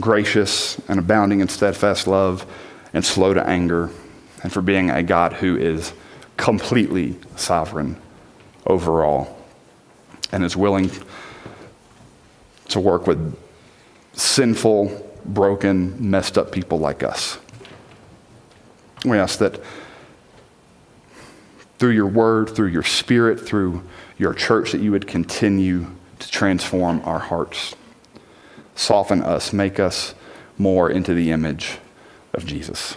gracious 0.00 0.78
and 0.88 0.98
abounding 0.98 1.40
in 1.40 1.48
steadfast 1.48 2.06
love 2.06 2.46
and 2.92 3.04
slow 3.04 3.34
to 3.34 3.46
anger 3.46 3.90
and 4.44 4.52
for 4.52 4.62
being 4.62 4.90
a 4.90 5.02
God 5.02 5.32
who 5.32 5.56
is 5.56 5.92
completely 6.36 7.16
sovereign 7.34 7.96
over 8.66 9.02
all 9.02 9.42
and 10.30 10.44
is 10.44 10.56
willing 10.56 10.90
to 12.68 12.78
work 12.78 13.06
with 13.06 13.36
sinful, 14.12 15.10
broken, 15.24 16.10
messed 16.10 16.36
up 16.36 16.52
people 16.52 16.78
like 16.78 17.02
us. 17.02 17.38
We 19.04 19.18
ask 19.18 19.38
that 19.38 19.60
through 21.78 21.92
your 21.92 22.06
word, 22.06 22.50
through 22.50 22.68
your 22.68 22.82
spirit, 22.82 23.40
through 23.40 23.82
your 24.18 24.34
church, 24.34 24.72
that 24.72 24.80
you 24.80 24.92
would 24.92 25.06
continue 25.06 25.86
to 26.18 26.30
transform 26.30 27.00
our 27.04 27.18
hearts, 27.18 27.74
soften 28.74 29.22
us, 29.22 29.52
make 29.52 29.80
us 29.80 30.14
more 30.58 30.90
into 30.90 31.14
the 31.14 31.30
image 31.30 31.78
of 32.34 32.46
Jesus. 32.46 32.96